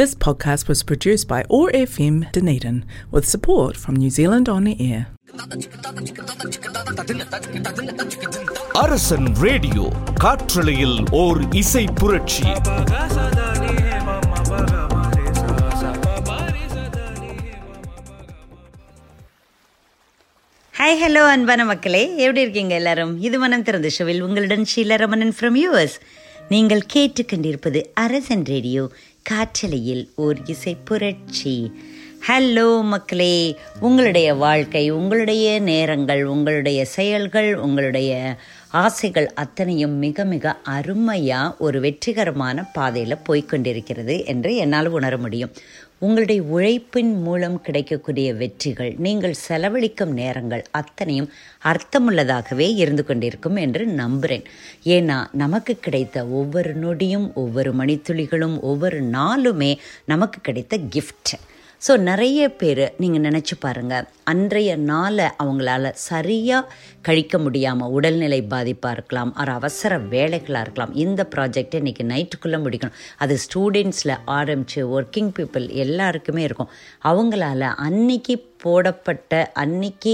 This 0.00 0.14
podcast 0.16 0.66
was 0.66 0.82
produced 0.82 1.28
by 1.28 1.44
OAR 1.50 1.70
FM 1.72 2.32
Dunedin 2.32 2.84
with 3.10 3.26
support 3.26 3.76
from 3.76 3.96
New 3.96 4.10
Zealand 4.10 4.48
On 4.48 4.64
the 4.64 4.76
Air. 4.82 5.02
Arasan 8.80 9.28
radio 9.42 9.84
காற்றலையில் 10.22 10.98
ஓர் 11.18 11.40
இசை 11.54 11.84
புரட்சி 12.00 12.48
hi 20.74 20.98
hello 21.00 21.22
அன்பான 21.30 21.64
மக்களே 21.64 22.02
எப்படி 22.16 22.42
இருக்கீங்க 22.42 22.74
எல்லாரும் 22.74 23.12
இது 23.20 23.38
மனம் 23.38 23.62
திறந்த 23.62 23.88
ஷோவில் 23.88 24.22
உங்களுடன் 24.22 24.64
ஷீலா 24.72 24.96
ரமணன் 24.96 25.34
ஃப்ரம் 25.38 25.56
யூஎஸ் 25.62 25.96
நீங்கள் 26.48 26.82
கேட்டுக்கொண்டிருப்பது 26.94 27.80
அரசன் 28.04 28.44
ரேடியோ 28.44 28.84
காற்றலையில் 29.22 30.08
ஓர் 30.14 30.38
இசை 30.44 30.76
புரட்சி. 30.84 31.72
ஹலோ 32.28 32.82
மக்களே 32.82 33.56
உங்களுடைய 33.80 34.34
வாழ்க்கை 34.34 34.90
உங்களுடைய 34.90 35.60
நேரங்கள் 35.60 36.24
உங்களுடைய 36.24 36.84
செயல்கள் 36.84 37.56
உங்களுடைய 37.56 38.36
ஆசைகள் 38.70 39.28
அத்தனையும் 39.34 39.94
மிக 39.98 40.24
மிக 40.24 40.56
அருமையாக 40.64 41.54
ஒரு 41.58 41.80
வெற்றிகரமான 41.80 42.64
பாதையில் 42.72 43.22
போய்கொண்டிருக்கிறது 43.28 44.26
என்று 44.26 44.56
என்னால் 44.56 44.86
உணர 44.86 45.16
முடியும். 45.16 45.50
உங்களுடைய 46.02 46.40
உழைப்பின் 46.50 47.10
மூலம் 47.22 47.56
கிடைக்கக்கூடிய 47.62 48.28
வெற்றிகள் 48.34 48.92
நீங்கள் 48.98 49.34
செலவழிக்கும் 49.40 50.14
நேரங்கள் 50.14 50.62
அத்தனையும் 50.70 51.28
அர்த்தமுள்ளதாகவே 51.64 52.68
இருந்து 52.76 53.04
கொண்டிருக்கும் 53.04 53.56
என்று 53.56 53.84
நம்புகிறேன் 53.94 54.46
ஏன்னா 54.88 55.18
நமக்கு 55.34 55.74
கிடைத்த 55.80 56.24
ஒவ்வொரு 56.32 56.72
நொடியும் 56.76 57.28
ஒவ்வொரு 57.34 57.72
மணித்துளிகளும் 57.74 58.56
ஒவ்வொரு 58.62 59.00
நாளுமே 59.12 59.72
நமக்கு 60.04 60.40
கிடைத்த 60.40 60.78
கிஃப்ட் 60.90 61.34
ஸோ 61.82 61.92
நிறைய 62.00 62.40
பேர் 62.52 62.82
நீங்கள் 62.96 63.22
நினச்சி 63.22 63.54
பாருங்கள் 63.58 64.08
அன்றைய 64.24 64.70
நாளை 64.84 65.26
அவங்களால 65.38 65.92
சரியாக 66.02 66.70
கழிக்க 67.02 67.38
முடியாமல் 67.38 67.92
உடல்நிலை 67.96 68.40
பாதிப்பாக 68.52 68.94
இருக்கலாம் 68.96 69.32
ஒரு 69.42 69.52
அவசர 69.58 69.98
வேலைகளாக 70.14 70.64
இருக்கலாம். 70.64 70.94
இந்த 71.04 71.20
ப்ராஜெக்ட் 71.34 71.78
இன்றைக்கி 71.80 72.04
நைட்டுக்குள்ளே 72.12 72.60
முடிக்கணும். 72.64 72.96
அது 73.16 73.36
ஸ்டூடெண்ட்ஸில் 73.44 74.14
ஆரம்பித்து 74.38 74.82
ஒர்க்கிங் 74.98 75.32
பீப்புள் 75.38 75.66
எல்லாருக்குமே 75.84 76.42
இருக்கும். 76.42 76.72
அவங்களால 77.10 77.72
அன்னைக்கு 77.88 78.36
போடப்பட்ட 78.64 79.34
அன்னைக்கு 79.62 80.12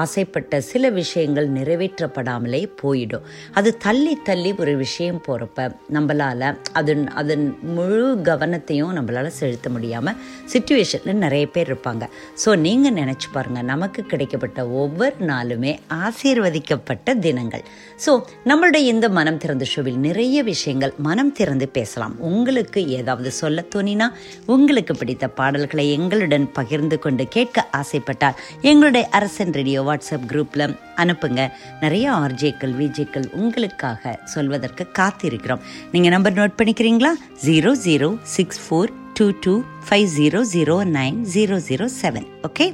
ஆசைப்பட்ட 0.00 0.60
சில 0.68 0.90
விஷயங்கள் 0.98 1.48
நிறைவேற்றப்படாமலே 1.56 2.60
போயிடும். 2.82 3.24
அது 3.58 3.70
தள்ளி 3.86 4.14
தள்ளி 4.28 4.50
ஒரு 4.62 4.74
விஷயம் 4.84 5.20
போகிறப்ப 5.26 5.66
நம்மளால் 5.96 6.46
அதன் 6.80 7.02
அதன் 7.22 7.46
முழு 7.76 8.04
கவனத்தையும் 8.28 8.94
நம்மளால் 8.98 9.30
செலுத்த 9.40 9.68
முடியாமல் 9.76 10.20
சுச்சுவேஷனில் 10.52 11.22
நிறைய 11.24 11.46
பேர் 11.56 11.70
இருப்பாங்க. 11.72 12.06
ஸோ 12.44 12.56
நீங்கள் 12.66 12.96
நினச்சி 13.00 13.28
பாருங்கள் 13.32 13.68
நமக்கு 13.72 14.02
கிடைக்கப்பட்ட 14.12 14.60
ஒவ்வொரு 14.82 15.18
நாளுமே 15.32 15.74
ஆசை 16.04 16.27
ஆசீர்வதிக்கப்பட்ட 16.28 17.12
தினங்கள். 17.24 17.62
ஸோ 18.04 18.10
நம்மளுடைய 18.48 18.82
இந்த 18.92 19.06
மனம் 19.18 19.38
திறந்த 19.42 19.64
ஷோவில் 19.70 19.98
நிறைய 20.06 20.42
விஷயங்கள் 20.48 20.92
மனம் 21.06 21.32
திறந்து 21.38 21.66
பேசலாம். 21.76 22.14
உங்களுக்கு 22.30 22.80
ஏதாவது 22.96 23.30
சொல்ல 23.38 23.64
தோணினா 23.74 24.06
உங்களுக்கு 24.54 24.94
பிடித்த 25.00 25.28
பாடல்களை 25.38 25.86
எங்களுடன் 25.96 26.46
பகிர்ந்து 26.58 26.98
கொண்டு 27.04 27.26
கேட்க 27.36 27.66
ஆசைப்பட்டால் 27.80 28.38
எங்களுடைய 28.72 29.04
அரசன் 29.20 29.54
ரேடியோ 29.58 29.82
வாட்ஸ்அப் 29.88 30.28
குரூப்பில் 30.32 30.66
அனுப்புங்க. 31.04 31.40
நிறைய 31.84 32.06
ஆர்ஜேக்கள் 32.26 32.76
விஜேக்கள் 32.82 33.26
உங்களுக்காக 33.40 34.18
சொல்வதற்கு 34.34 34.86
காத்திருக்கிறோம். 35.00 35.64
நீங்கள் 35.94 36.16
நம்பர் 36.16 36.38
நோட் 36.40 36.58
பண்ணிக்கிறீங்களா? 36.60 37.14
Zero 37.48 37.72
zero 37.88 38.10
six 38.36 38.62
four 38.66 38.94
two 39.18 39.28
two 39.44 39.56
five 39.88 40.08
zero 40.20 40.42
zero 40.54 40.78
nine 40.98 41.18
zero 41.34 41.56
zero 41.68 41.86
seven. 42.02 42.28
Okay? 42.48 42.66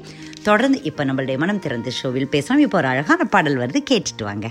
தொடர்ந்து 0.49 0.83
இப்போ 0.83 1.03
நம்மளுடைய 1.05 1.37
மனம் 1.39 1.63
திறந்த 1.65 1.91
ஷோவில் 1.91 2.33
பேசலாம். 2.35 2.63
இப்போ 2.63 2.79
ஒரு 2.79 2.87
அழகான 2.87 3.25
பாடல் 3.25 3.59
வருது. 3.59 3.81
கேட்டுட்டு 3.91 4.23
வாங்க. 4.23 4.49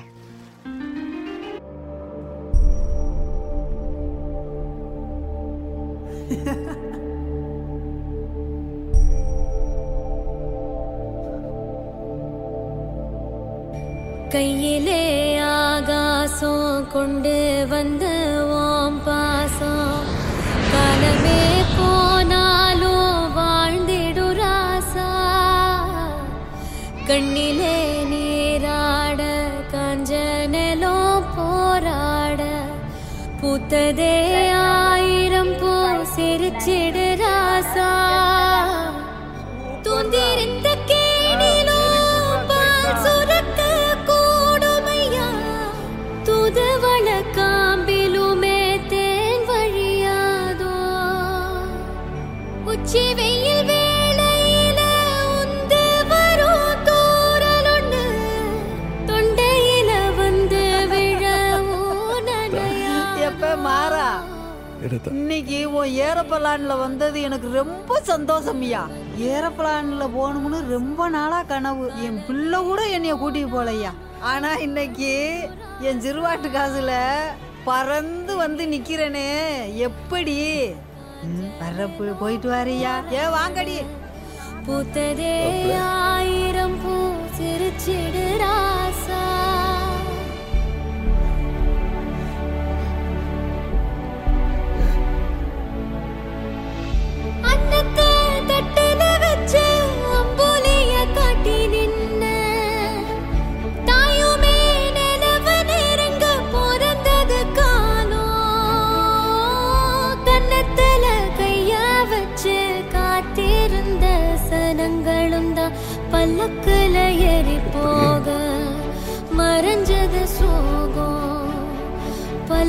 கையிலே 14.29 15.03
ஆகாசம் 15.39 16.87
கொண்டு 16.93 17.65
வந்த 17.69 18.05
ஓம் 18.49 18.99
பாசம். 19.05 19.82
கண்ணிலே 27.07 28.03
நீராட 28.03 29.23
காஞ்சனலோ 29.71 31.23
போராட. 31.35 32.43
பூத்ததே 33.41 34.51
ஆயிரம் 34.51 35.59
போ 35.59 35.91
சிரிச்சிடு. 36.15 37.12
இன்னைக்கு 65.05 65.73
உன் 65.73 65.87
ஏரோப்ளான்ல 65.87 66.79
வந்தது 66.79 67.21
எனக்கு 67.21 67.49
ரொம்ப 67.51 68.01
சந்தோஷம்யா 68.07 68.79
ஏரோப்ளான்ல 69.19 70.09
போகணும்னு 70.17 70.67
ரொம்ப 70.67 71.09
நாளா 71.09 71.43
கனவு. 71.43 71.91
என் 72.03 72.23
பிள்ளை 72.27 72.59
கூட 72.59 72.87
என்னைய 72.87 73.15
கூட்டிட்டு 73.15 73.55
போலையா. 73.57 73.89
ஆனா 74.21 74.53
இன்னைக்கு 74.53 75.41
என் 75.79 76.01
சிறுவாட்டு 76.01 76.49
காசுல 76.49 76.95
பறந்து 77.63 78.35
வந்து 78.35 78.65
நிக்கிறேனே. 78.65 79.27
எப்படி? 79.75 80.69
ம், 81.23 81.51
வர்ற 81.59 81.81
போ- 81.81 82.17
போயிட்டு 82.19 82.49
வாரியா 82.51 83.13
ஏ 83.13 83.19
வாங்கடி. 83.19 83.85
பூத்ததே 84.67 85.77
ஆயிரம் 85.79 86.83
பூ 86.83 87.11
சிரிச்சிடு 87.39 88.39
ராசா. 88.39 89.32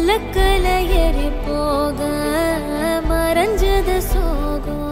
பல்லக்குல 0.06 0.66
ஏறி 1.02 1.28
போக 1.44 2.00
மறைஞ்சது 3.10 3.94
சோகம். 4.08 4.82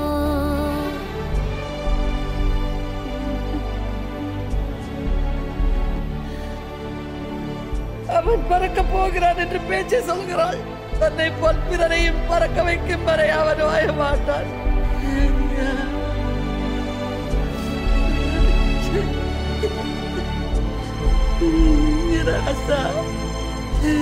அவன் 8.09 8.45
பறக்க 8.49 8.83
போகிறான் 8.83 9.37
என்று 9.37 9.59
பேச்சு 9.69 10.03
சொல்கிறாள். 10.09 10.59
தன்னை 10.99 11.31
போல் 11.41 11.65
பிறரையும் 11.71 12.25
பறக்க 12.29 12.63
வைக்கும் 12.63 13.05
வரை 13.05 13.29
அவன் 13.41 13.63
வாய 13.63 13.97
மாட்டான். 13.97 14.51
ராசா 22.27 22.81
நீ 23.83 23.93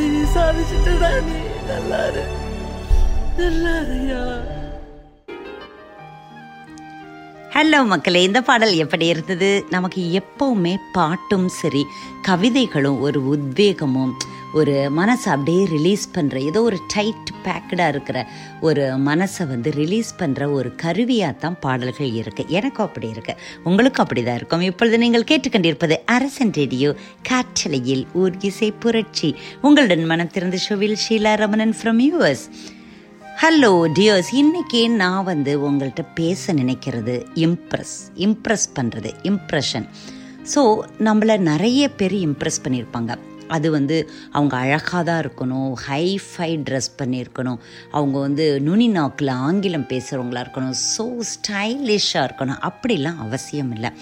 ஹலோ 7.54 7.84
மக்களே 7.84 8.22
இந்த 8.22 8.40
பாடல் 8.40 8.74
எப்படி 8.74 9.06
இருந்தது? 9.06 9.66
நமக்கு 9.70 10.20
எப்பவுமே 10.20 10.76
பாட்டும் 10.92 11.48
சரி 11.48 11.86
கவிதைகளும் 12.22 13.00
ஒரு 13.00 13.38
உத்வேகமும் 13.38 14.12
ஒரு 14.58 14.74
மனசை 14.98 15.28
அப்படியே 15.34 15.64
ரிலீஸ் 15.64 16.04
பண்ணுற 16.14 16.36
ஏதோ 16.50 16.62
ஒரு 16.62 16.78
டைட் 16.94 17.30
பேக்கடாக 17.44 17.92
இருக்கிற 17.94 18.18
ஒரு 18.60 18.82
மனசை 19.08 19.44
வந்து 19.46 19.70
ரிலீஸ் 19.70 20.10
பண்ணுற 20.20 20.50
ஒரு 20.52 20.74
கருவியாக 20.82 21.34
தான் 21.44 21.58
பாடல்கள் 21.64 22.10
இருக்குது 22.20 22.52
எனக்கும் 22.58 22.86
அப்படி 22.86 23.08
இருக்கு. 23.14 23.34
உங்களுக்கும் 23.68 24.04
அப்படி 24.04 24.22
தான் 24.22 24.38
இருக்கும். 24.40 24.60
இப்பொழுது 24.60 24.98
நீங்கள் 24.98 25.28
கேட்டுக்கொண்டிருப்பது 25.30 25.96
அரசன் 26.16 26.52
ரேடியோ 26.60 26.90
காற்றலையில் 27.30 28.04
ஊர் 28.22 28.36
இசை 28.50 28.70
புரட்சி. 28.84 29.30
உங்களுடன் 29.60 30.04
மனம் 30.12 30.34
திறந்த 30.36 30.60
ஷோவில் 30.66 31.00
Sheela 31.06 31.34
Ramanan 31.44 31.74
from 31.80 32.02
US 32.08 32.44
hello 33.42 33.72
dears 33.96 34.30
இன்னைக்கு 34.34 34.80
நான் 35.02 35.24
வந்து 35.24 35.52
உங்கள்கிட்ட 35.66 36.02
பேச 36.14 36.52
நினைக்கிறது 36.52 37.14
இம்ப்ரெஸ் 37.46 37.94
இம்ப்ரெஸ் 38.26 38.66
பண்ணுறது 38.78 39.12
இம்ப்ரெஷன் 39.30 39.86
ஸோ 40.54 40.62
நம்மளை 41.06 41.36
நிறைய 41.50 41.82
பேர் 42.00 42.16
இம்ப்ரெஸ் 42.28 42.64
பண்ணியிருப்பாங்க. 42.64 43.12
அது 43.56 43.68
வந்து 43.76 43.96
அவங்க 44.36 44.54
அழகாக 44.64 45.02
தான் 45.08 45.20
இருக்கணும் 45.24 45.72
ஹைஃபை 45.88 46.50
ட்ரெஸ் 46.68 46.90
பண்ணியிருக்கணும். 47.00 47.60
அவங்க 47.98 48.16
வந்து 48.26 48.46
நுனி 48.68 48.88
நாக்கில் 48.98 49.32
ஆங்கிலம் 49.46 49.90
பேசுகிறவங்களா 49.92 50.42
இருக்கணும் 50.46 50.78
ஸோ 50.94 51.06
ஸ்டைலிஷாக 51.32 52.26
இருக்கணும். 52.28 52.62
அப்படிலாம் 52.68 53.22
அவசியம் 53.26 53.72
இல்லை. 53.76 53.92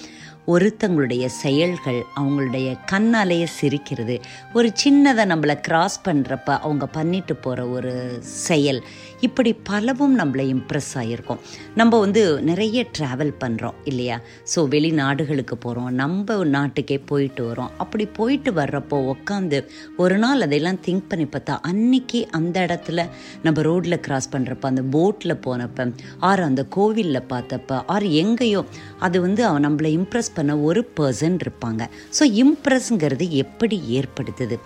ஒருத்தங்களுடைய 0.53 1.25
செயல்கள் 1.43 1.99
அவங்களுடைய 2.21 2.69
கண்ணாலேயே 2.91 3.47
சிரிக்கிறது. 3.59 4.15
ஒரு 4.53 4.69
சின்னதை 4.83 5.25
நம்மளை 5.33 5.57
கிராஸ் 5.67 5.97
பண்ணுறப்ப 6.07 6.49
அவங்க 6.65 6.87
பண்ணிட்டு 6.87 7.35
போகிற 7.37 7.67
ஒரு 7.77 7.93
செயல். 8.23 8.81
இப்படி 9.21 9.51
பலவும் 9.69 10.15
நம்மளை 10.19 10.45
இம்ப்ரெஸ் 10.55 10.93
ஆகிருக்கும் 11.01 11.41
நம்ம 11.75 11.99
வந்து 11.99 12.23
நிறைய 12.51 12.85
ட்ராவல் 12.99 13.33
பண்ணுறோம் 13.43 13.79
இல்லையா? 13.85 14.17
ஸோ 14.55 14.63
வெளிநாடுகளுக்கு 14.75 15.57
போகிறோம் 15.65 15.91
நம்ம 16.03 16.37
நாட்டுக்கே 16.55 16.99
போயிட்டு 17.11 17.43
வரோம். 17.51 17.73
அப்படி 17.85 18.07
போயிட்டு 18.19 18.53
வர்றப்போ 18.53 18.99
உட்காந்து 19.15 19.61
ஒரு 19.97 20.19
நாள் 20.19 20.45
அதையெல்லாம் 20.47 20.81
திங்க் 20.87 21.09
பண்ணி 21.09 21.29
பார்த்தா 21.35 21.57
அன்னைக்கு 21.73 22.21
அந்த 22.31 22.57
இடத்துல 22.67 23.07
நம்ம 23.43 23.63
ரோட்டில் 23.69 24.01
கிராஸ் 24.01 24.33
பண்ணுறப்ப 24.37 24.73
அந்த 24.73 24.83
போட்டில் 24.97 25.41
போனப்போ 25.47 25.87
ஆர் 26.31 26.41
அந்த 26.41 26.63
கோவிலில் 26.79 27.29
பார்த்தப்ப 27.35 27.83
ஆர் 27.97 28.09
எங்கேயோ 28.23 28.63
அது 28.99 29.17
வந்து 29.21 29.45
அவன் 29.45 29.67
நம்மளை 29.67 29.91
இம்ப்ரெஸ் 29.99 30.35
பண்ண 30.39 30.57
ஒரு 30.69 30.83
பர்சன் 31.01 31.39
இருப்பாங்க. 31.45 31.83
ஸோ 32.19 32.25
இம்ப்ரெஸ்ங்கிறது 32.43 33.27
எப்படி 33.45 33.79
ஏற்படுத்துது? 33.99 34.59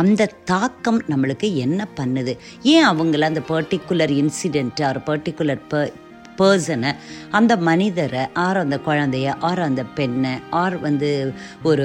அந்த 0.00 0.30
தாக்கம் 0.50 1.00
நம்மளுக்கு 1.10 1.48
என்ன 1.64 1.80
பண்ணுது? 1.96 2.32
ஏன் 2.74 2.86
அவங்கள 2.90 3.24
அந்த 3.30 3.40
பர்டிகுலர் 3.48 4.12
இன்சிடென்ட் 4.20 4.80
ஆர் 4.88 5.00
பர்டிகுலர் 5.08 5.62
ப 5.68 5.80
பர்சனை 6.38 6.90
அந்த 7.38 7.52
மனிதரை 7.68 8.22
ஆர் 8.44 8.56
அந்த 8.56 8.76
குழந்தைய 8.86 9.34
ஆர் 9.48 9.60
அந்த 9.60 9.82
பெண்ணை 9.98 10.32
ஆர் 10.62 10.76
வந்து 10.86 11.10
ஒரு 11.62 11.84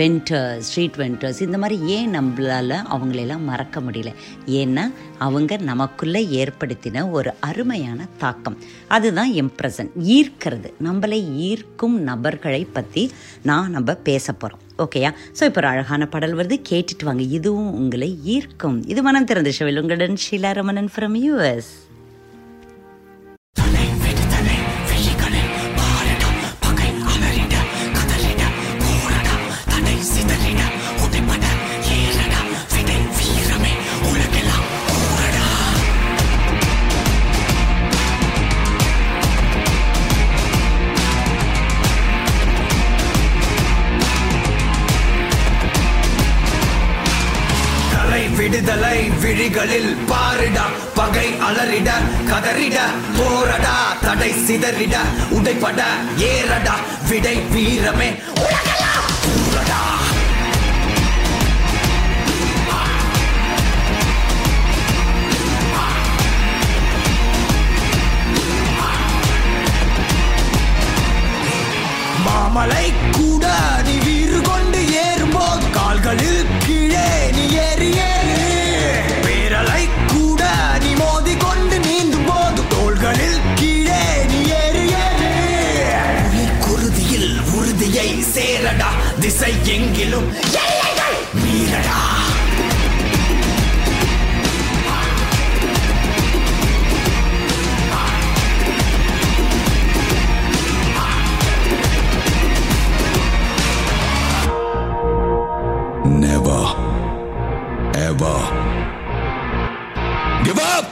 வென்டர்ஸ் 0.00 0.66
ஸ்ட்ரீட் 0.68 0.98
வெண்டர்ஸ் 1.02 1.40
இந்த 1.46 1.58
மாதிரி 1.58 1.76
ஏன் 1.96 2.14
நம்மளால் 2.14 2.76
அவங்களெல்லாம் 2.94 3.46
மறக்க 3.50 3.80
முடியல? 3.80 4.12
ஏன்னா 4.60 4.84
அவங்க 5.18 5.56
நமக்குள்ளே 5.70 6.22
ஏற்படுத்தின 6.40 7.04
ஒரு 7.10 7.32
அருமையான 7.40 8.06
தாக்கம். 8.18 8.58
அதுதான் 8.88 9.32
இம்ப்ரெசன் 9.42 9.90
ஈர்க்கிறது. 10.16 10.68
நம்மளை 10.88 11.20
ஈர்க்கும் 11.48 11.96
நபர்களை 12.10 12.62
பற்றி 12.78 13.04
நான் 13.50 13.74
நம்ம 13.76 13.94
பேச 14.08 14.32
போகிறோம் 14.32 14.64
ஓகேயா 14.84 15.10
ஸோ 15.38 15.42
இப்போ 15.48 15.60
ஒரு 15.62 15.68
அழகான 15.72 16.06
பாடல் 16.06 16.36
வருது. 16.36 16.56
கேட்டுட்டு 16.70 17.04
வாங்க. 17.04 17.22
இதுவும் 17.38 17.72
உங்களை 17.80 18.10
ஈர்க்கும். 18.34 18.78
இது 18.92 19.00
மனம் 19.08 19.28
திறந்த 19.30 19.52
ஷவில் 19.58 19.80
உங்களுடன் 19.80 20.18
ஷீலா 20.24 20.52
ரமணன் 20.60 20.90
ஃப்ரம் 20.96 21.16
யூஎஸ் 21.26 21.70
விடுதலை 48.70 48.98
விழிகளில் 49.22 49.88
பாரிட 50.10 50.58
பகை 50.94 51.26
அலறிட 51.46 51.90
கதறிட 52.28 52.76
போரடா 53.16 53.74
தடை 54.04 54.30
சிதறிட 54.44 54.94
உடைப்பட 55.30 55.80
ஏறடா 56.28 56.76
விடை 57.08 57.36
வீரமே. 57.52 58.10
மாமலை 72.24 72.86
கூட 73.12 73.44
நீ 73.86 73.94
வீறு 73.98 74.38
கொண்டு 74.40 74.80
ஏறும்போது 75.02 75.66
கால்களில் 75.70 76.39
சேரடா 89.39 89.39
திசை 89.39 89.51
எங்கிலும் 89.75 90.29
எல்லைகள் 90.61 91.19
மீறடா 91.41 91.99
Never, 106.05 106.61
ever 107.95 108.35
give 110.43 110.59
up. 110.59 110.88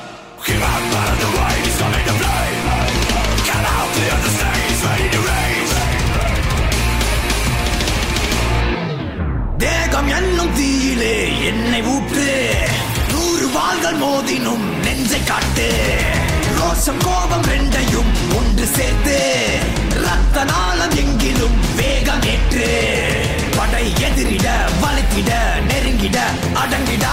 என்னும் 11.00 11.44
என்னை 11.44 11.82
ஊற்று. 11.82 12.54
நூறு 13.10 13.50
வாள்கள் 13.50 13.98
மோதினும் 13.98 14.78
நெஞ்சை 14.82 15.24
காட்டு. 15.24 15.72
ரோஷம் 16.58 17.04
கோபம் 17.04 17.42
ரெண்டையும் 17.42 18.36
ஒன்று 18.36 18.66
சேர்த்து. 18.66 19.46
ரத்த 19.90 20.44
நாளம் 20.44 20.90
எங்கிலும் 20.90 21.74
வேகம் 21.76 22.22
ஏற்று. 22.22 22.96
படை 23.56 23.92
எதிரிட 23.92 24.48
வலித்திட 24.82 25.32
நெருங்கிட 25.68 26.18
அடங்கிடாதே. 26.54 27.06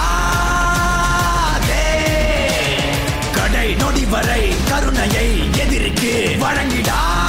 கடை 3.32 3.74
நொடி 3.74 4.04
வரை 4.04 4.54
கருணையை 4.68 5.50
எதிரிக்கு 5.58 6.36
வழங்கிடா. 6.40 7.25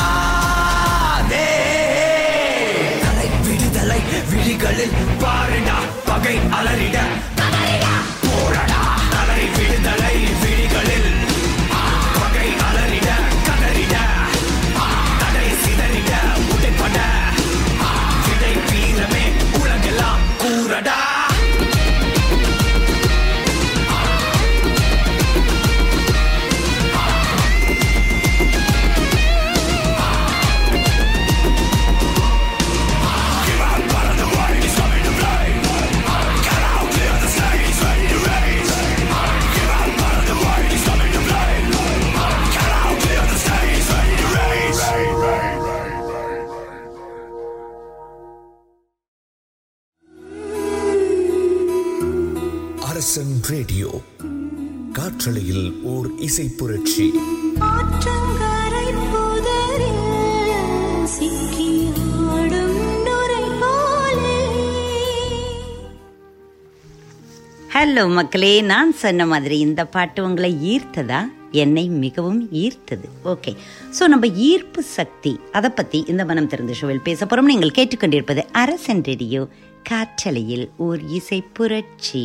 ஹலோ 68.07 68.15
மக்களே 68.15 68.51
நான் 68.61 68.91
சொன்ன 68.99 69.25
மாதிரி 69.31 69.55
இந்த 69.59 69.81
பாட்டு 69.93 70.19
உங்களை 70.25 70.49
ஈர்த்ததா? 70.73 71.17
என்னை 71.61 71.83
மிகவும் 72.03 72.39
ஈர்த்தது. 72.61 73.07
ஓகே. 73.31 73.51
ஸோ 73.97 74.03
நம்ம 74.13 74.27
ஈர்ப்பு 74.49 74.81
சக்தி 74.83 75.33
அதை 75.51 75.69
பற்றி 75.69 75.99
இந்த 76.11 76.25
மனம் 76.29 76.47
திறந்த 76.47 76.73
ஷோவில் 76.73 77.03
பேச 77.07 77.19
போகிறோம் 77.25 77.49
நீங்கள் 77.51 77.73
கேட்டுக்கொண்டிருப்பது 77.77 78.43
அரசன் 78.61 79.03
ரேடியோ 79.09 79.41
காற்றலையில் 79.89 80.65
ஓர் 80.87 81.03
இசை 81.17 81.41
புரட்சி. 81.59 82.23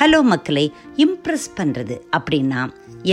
ஹலோ 0.00 0.22
மக்களே 0.32 0.66
இம்ப்ரெஸ் 1.06 1.48
பண்ணுறது 1.56 1.98
அப்படின்னா 2.18 2.62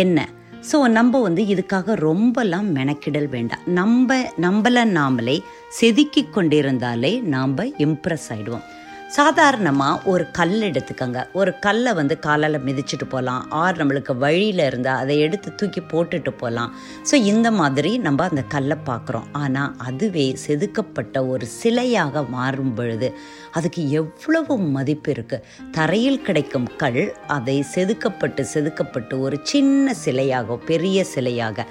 என்ன? 0.03 0.27
ஸோ 0.71 0.79
நம்ம 0.97 1.21
வந்து 1.27 1.43
இதுக்காக 1.55 1.99
ரொம்பலாம் 2.09 2.69
மெனக்கிடல் 2.79 3.31
வேண்டாம். 3.37 3.65
நம்ம 3.79 4.21
நம்மளை 4.47 4.85
நாமளே 4.99 5.39
செதுக்கி 5.79 6.25
கொண்டிருந்தாலே 6.37 7.15
நாம் 7.35 7.57
இம்ப்ரெஸ் 7.87 8.29
ஆகிடுவோம் 8.35 8.67
சாதாரணமாக 9.15 10.09
ஒரு 10.11 10.23
கல் 10.37 10.53
எடுத்துக்கோங்க. 10.67 11.19
ஒரு 11.39 11.51
கல்லை 11.65 11.91
வந்து 11.97 12.15
காலால் 12.25 12.57
மிதிச்சுட்டு 12.67 13.05
போகலாம் 13.13 13.41
ஆர் 13.61 13.77
நம்மளுக்கு 13.79 14.13
வழியில் 14.23 14.63
இருந்தால் 14.67 15.01
அதை 15.03 15.15
எடுத்து 15.25 15.49
தூக்கி 15.59 15.81
போட்டுட்டு 15.91 16.31
போகலாம் 16.41 16.71
ஸோ 17.09 17.15
இந்த 17.31 17.47
மாதிரி 17.59 17.91
நம்ம 18.05 18.25
அந்த 18.31 18.43
கல்லை 18.55 18.77
பார்க்குறோம். 18.89 19.27
ஆனால் 19.41 19.75
அதுவே 19.89 20.25
செதுக்கப்பட்ட 20.45 21.25
ஒரு 21.33 21.47
சிலையாக 21.59 22.23
மாறும் 22.29 22.73
பொழுது 22.73 23.09
அதுக்கு 23.51 23.83
எவ்வளவு 24.01 24.57
மதிப்பு 24.77 25.11
இருக்குது 25.15 25.45
தரையில் 25.77 26.21
கிடைக்கும் 26.21 26.67
கல் 26.83 27.03
அதை 27.37 27.57
செதுக்கப்பட்டு 27.75 28.43
செதுக்கப்பட்டு 28.53 29.15
ஒரு 29.27 29.39
சின்ன 29.53 29.95
சிலையாக 30.05 30.59
பெரிய 30.71 31.05
சிலையாக 31.15 31.67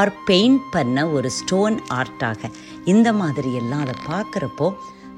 ஆர் 0.00 0.16
பெயிண்ட் 0.26 0.66
பண்ண 0.72 1.08
ஒரு 1.18 1.30
ஸ்டோன் 1.40 1.78
ஆர்ட்டாக 2.00 2.52
இந்த 2.84 3.08
மாதிரி 3.22 3.52
எல்லாம் 3.54 3.82
அதை 3.86 3.96
பார்க்குறப்போ 4.08 4.68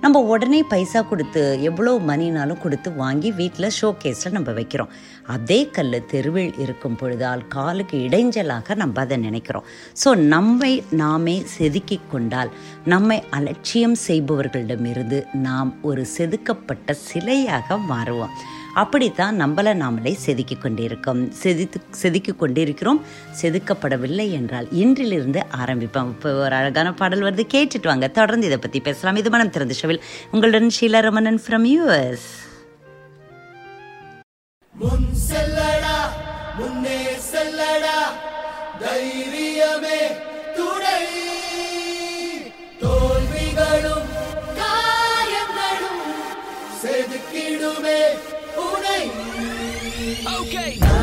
நம்ம 0.03 0.21
உடனே 0.33 0.59
பைசா 0.73 1.01
கொடுத்து 1.03 1.41
எவ்வளோ 1.69 1.93
மணினாலும் 2.09 2.61
கொடுத்து 2.65 2.89
வாங்கி 3.01 3.31
வீட்டில் 3.39 3.75
ஷோ 3.79 3.89
கேஸில் 4.03 4.35
நம்ம 4.37 4.51
வைக்கிறோம். 4.59 4.93
அதே 5.35 5.59
கல் 5.77 5.97
தெருவில் 6.13 6.59
இருக்கும் 6.65 6.99
பொழுதால் 7.01 7.43
காலுக்கு 7.55 7.97
இடைஞ்சலாக 8.07 8.77
நம்ம 8.83 9.01
அதை 9.05 9.17
நினைக்கிறோம். 9.25 9.67
ஸோ 10.03 10.11
நம்மை 10.35 10.73
நாமே 11.03 11.37
செதுக்கி 11.55 11.99
கொண்டால் 12.13 12.53
நம்மை 12.93 13.19
அலட்சியம் 13.39 13.99
செய்பவர்களிடமிருந்து 14.07 15.21
நாம் 15.49 15.73
ஒரு 15.91 16.05
செதுக்கப்பட்ட 16.17 16.97
சிலையாக 17.09 17.79
மாறுவோம். 17.91 18.35
அப்படித்தான் 18.83 19.37
நம்மளை 19.43 19.73
நாமளே 19.83 20.13
செதுக்கி 20.25 20.57
கொண்டிருக்கோம். 20.57 21.23
செதுத்து 21.43 21.79
செதுக்கி 22.01 22.33
கொண்டிருக்கிறோம். 22.33 23.01
செதுக்கப்படவில்லை 23.41 24.27
என்றால் 24.39 24.69
இன்றிலிருந்து 24.83 25.41
ஆரம்பிப்போம். 25.63 26.11
இப்போ 26.15 26.31
ஒரு 26.45 26.55
அழகான 26.61 26.89
பாடல் 27.01 27.25
வருது. 27.27 27.45
கேட்டுட்டு 27.55 27.89
வாங்க. 27.91 28.09
தொடர்ந்து 28.19 28.49
இதை 28.51 28.59
பற்றி 28.59 28.81
பேசலாம். 28.81 29.21
இது 29.23 29.31
மனம் 29.35 29.55
திறந்த 29.57 29.75
ஷவில் 29.81 30.03
உங்களுடன் 30.33 30.71
ஷீலா 30.77 31.01
ரமணன் 31.09 31.41
ஃப்ரம் 31.47 31.67
யூஎஸ் 31.75 32.29
முன் 34.75 35.09
செல்லடா 35.29 35.97
முன்னே 36.59 36.99
செல்லடா 37.31 37.99
தைரியமே 38.83 40.01
துணை. 40.57 41.03
தோல்விகளும் 42.83 44.09
காயங்களும் 44.61 46.05
செதுக்கிடுமே 46.83 48.01
Okay. 50.09 50.98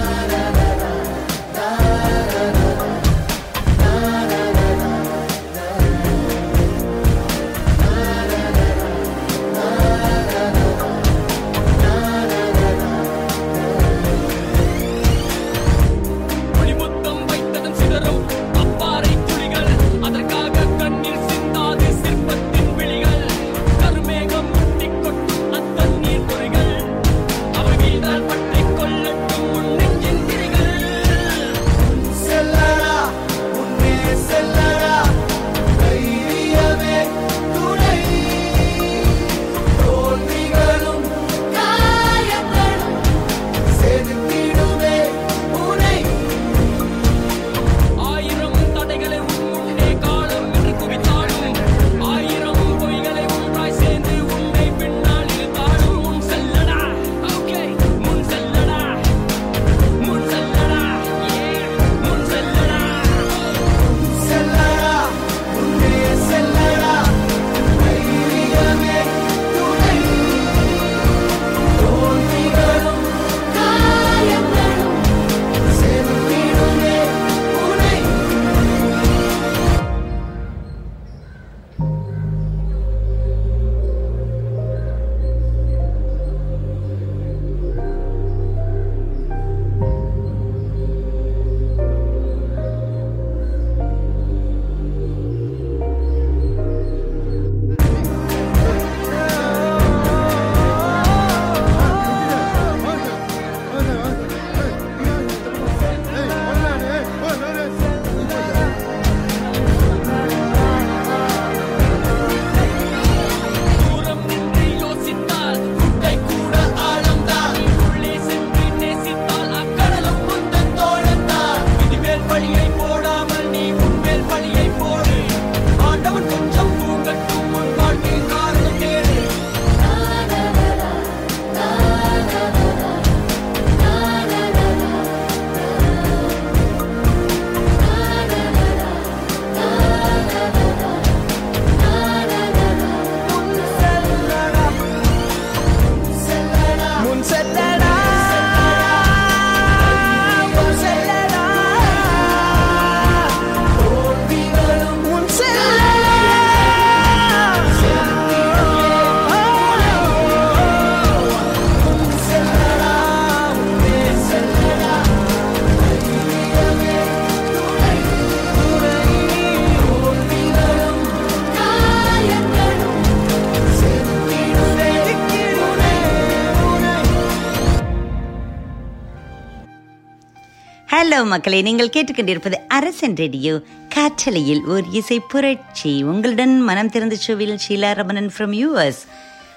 ஹலோ 181.15 181.25
மக்களே 181.25 181.61
நீங்கள் 181.61 181.89
கேட்டுக்கொண்டிருப்பது 181.89 182.53
அரசன் 182.67 183.15
ரேடியோ. 183.15 183.61
காற்றலையில் 183.89 184.63
ஒரு 184.65 184.83
இசை 184.91 185.19
புரட்சி. 185.19 186.03
உங்களுடன் 186.03 186.61
மனம் 186.61 186.89
திறந்த 186.89 187.15
ஷோவில் 187.15 187.57
ஷீலா 187.67 187.93
ரமணன் 187.93 188.31
ஃப்ரம் 188.37 188.55
யூஎஸ் 188.61 189.01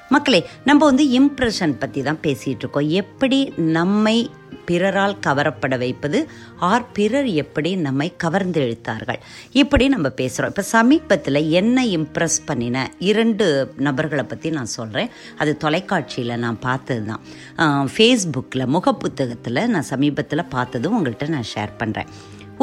மக்களே 0.09 0.47
நம்ம 0.65 0.85
வந்து 0.85 1.05
இம்ப்ரெஷன் 1.21 1.75
பற்றி 1.79 2.03
தான் 2.03 2.19
பேசிகிட்டு 2.23 2.63
இருக்கோம். 2.65 2.89
எப்படி 2.89 3.53
நம்மை 3.57 4.31
பிறரால் 4.69 5.17
கவரப்பட 5.27 5.75
வைப்பது 5.79 6.19
ஆர் 6.69 6.87
பிறர் 6.93 7.29
எப்படி 7.43 7.71
நம்மை 7.87 8.09
கவர்ந்து 8.17 8.61
இழுத்தார்கள்? 8.65 9.21
இப்படி 9.53 9.85
நம்ம 9.89 10.09
பேசுகிறோம் 10.17 10.53
இப்போ 10.53 10.65
சமீபத்தில் 10.73 11.41
என்ன 11.53 11.87
இம்ப்ரெஸ் 11.97 12.39
பண்ணின 12.47 12.77
இரண்டு 13.11 13.47
நபர்களை 13.81 14.25
பற்றி 14.25 14.51
நான் 14.51 14.75
சொல்கிறேன் 14.77 15.13
அது 15.39 15.55
தொலைக்காட்சியில் 15.57 16.35
நான் 16.39 16.59
பார்த்தது 16.61 17.05
தான் 17.05 17.23
ஃபேஸ்புக்கில் 17.95 18.73
முகப்புத்தகத்தில் 18.75 19.63
நான் 19.69 19.91
சமீபத்தில் 19.93 20.51
பார்த்ததும் 20.51 20.97
உங்கள்கிட்ட 20.99 21.29
நான் 21.29 21.53
ஷேர் 21.55 21.79
பண்ணுறேன் 21.79 22.11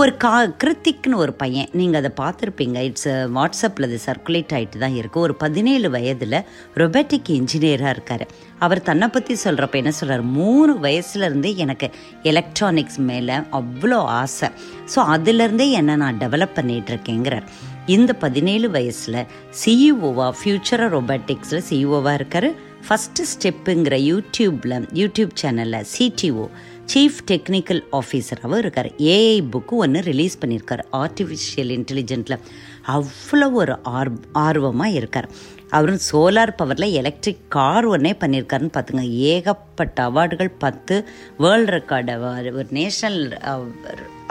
ஒரு 0.02 0.12
கா 0.24 0.32
கிருத்திக்னு 0.62 1.20
ஒரு 1.24 1.34
பையன். 1.42 1.70
நீங்கள் 1.80 2.00
அதை 2.00 2.10
பார்த்துருப்பீங்க. 2.18 2.78
இட்ஸ் 2.88 3.08
வாட்ஸ்அப்பில் 3.36 3.86
uh, 3.86 3.90
அது 3.90 3.98
சர்க்குலேட் 4.06 4.54
ஆகிட்டு 4.58 4.82
தான் 4.82 4.98
இருக்குது 5.02 5.24
ஒரு 5.26 5.34
பதினேழு 5.44 5.90
வயதில் 5.94 6.38
ரொபோட்டிக் 6.82 7.30
இன்ஜினியராக 7.38 7.94
இருக்கார். 7.96 8.26
அவர் 8.66 8.82
தன்னை 8.90 9.08
பற்றி 9.16 9.36
சொல்கிறப்ப 9.46 9.80
என்ன 9.82 9.94
சொல்கிறார் 10.00 10.26
மூணு 10.40 10.74
வயசுலேருந்தே 10.88 11.54
எனக்கு 11.66 11.90
எலக்ட்ரானிக்ஸ் 12.32 13.00
மேலே 13.12 13.38
அவ்வளோ 13.62 14.02
ஆசை. 14.20 14.50
ஸோ 14.96 15.00
அதுலேருந்தே 15.16 15.70
என்னை 15.80 15.98
நான் 16.04 16.22
டெவலப் 16.26 16.58
பண்ணிகிட்ருக்கேங்கிறார் 16.60 17.48
இந்த 17.96 18.12
பதினேழு 18.26 18.68
வயசில் 18.78 19.22
சிஇஓவாக 19.64 20.32
ஃப்யூச்சராக 20.42 20.94
ரொபாட்டிக்ஸில் 20.98 21.68
சிஇஓவாக 21.72 22.20
இருக்கார். 22.20 22.52
ஃபஸ்ட்டு 22.88 23.24
ஸ்டெப்புங்கிற 23.32 23.96
யூடியூப்பில் 24.12 24.74
யூடியூப் 25.02 25.32
சேனலில் 25.42 25.86
சிடிஓ 25.94 26.44
சீஃப் 26.94 27.20
டெக்னிக்கல் 27.32 27.82
ஆஃபீஸராகவும் 28.00 28.58
இருக்கார். 28.58 28.90
ஏஐ 29.16 29.38
புக்கு 29.54 29.76
ஒன்று 29.84 30.02
ரிலீஸ் 30.02 30.38
பண்ணியிருக்கார் 30.42 30.84
ஆர்டிஃபிஷியல் 31.02 31.72
இன்டெலிஜென்ட்டில் 31.78 32.44
அவ்வளோ 32.96 33.48
ஒரு 33.62 33.76
ஆர் 33.84 34.12
ஆர்வமாக 34.32 34.98
இருக்கார். 35.00 35.30
அவரும் 35.70 36.02
சோலார் 36.12 36.58
பவரில் 36.58 36.96
எலக்ட்ரிக் 37.00 37.42
கார் 37.56 37.86
ஒன்றே 37.86 38.12
பண்ணியிருக்காருன்னு 38.20 38.76
பார்த்துங்க 38.76 39.06
ஏகப்பட்ட 39.32 40.04
அவார்டுகள் 40.10 40.52
பத்து 40.58 40.96
வேர்ல்டு 41.38 41.72
ரெக்கார்டு 41.76 42.12
அவார்டு 42.18 42.52
ஒரு 42.52 42.68
நேஷ்னல் 42.72 43.20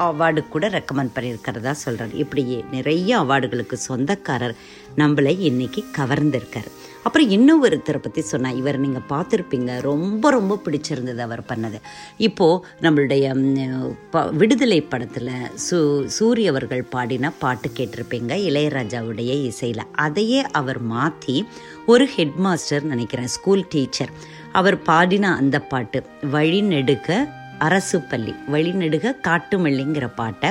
அவார்டு 0.07 0.49
கூட 0.49 0.69
ரெக்கமெண்ட் 0.69 1.15
பண்ணியிருக்கிறதா 1.17 1.71
சொல்கிறார் 1.71 2.15
இப்படி 2.15 2.45
நிறைய 2.73 3.19
அவார்டுகளுக்கு 3.21 3.79
சொந்தக்காரர் 3.89 4.57
நம்மளை 4.97 5.35
இன்றைக்கி 5.51 5.83
கவர்ந்திருக்கார். 5.99 6.71
அப்புறம் 7.05 7.29
இன்னும் 7.29 7.65
ஒருத்தரை 7.65 7.97
பற்றி 7.97 8.21
சொன்னால் 8.21 8.57
இவர் 8.57 8.79
நீங்கள் 8.79 9.03
பார்த்துருப்பீங்க. 9.09 9.81
ரொம்ப 9.81 10.31
ரொம்ப 10.31 10.61
பிடிச்சிருந்தது 10.65 11.17
அவர் 11.17 11.41
பண்ணது. 11.41 11.81
இப்போது 12.17 12.67
நம்மளுடைய 12.83 13.93
ப- 14.11 14.31
விடுதலை 14.31 14.81
படத்தில் 14.81 15.51
சூ 15.55 16.07
சூரிய 16.07 16.51
அவர்கள் 16.51 16.83
பாடின 16.83 17.31
பாட்டு 17.31 17.71
கேட்டிருப்பீங்க 17.77 18.35
இளையராஜாவுடைய 18.35 19.45
இசையில். 19.45 19.83
அதையே 19.93 20.43
அவர் 20.43 20.81
மாற்றி 20.81 21.47
ஒரு 21.87 22.07
ஹெட் 22.07 22.35
மாஸ்டர் 22.37 22.85
நினைக்கிறேன் 22.85 23.27
ஸ்கூல் 23.27 23.67
டீச்சர். 23.69 24.11
அவர் 24.53 24.83
பாடின 24.83 25.37
அந்த 25.37 25.61
பாட்டு 25.61 26.05
வழி 26.31 26.61
நெடுக்க 26.61 27.43
அரசு 27.59 28.01
பள்ளி. 28.01 28.35
வழிநெடுக 28.53 29.17
காட்டுமல்லிங்கிற 29.29 30.09
பாட்டை 30.15 30.51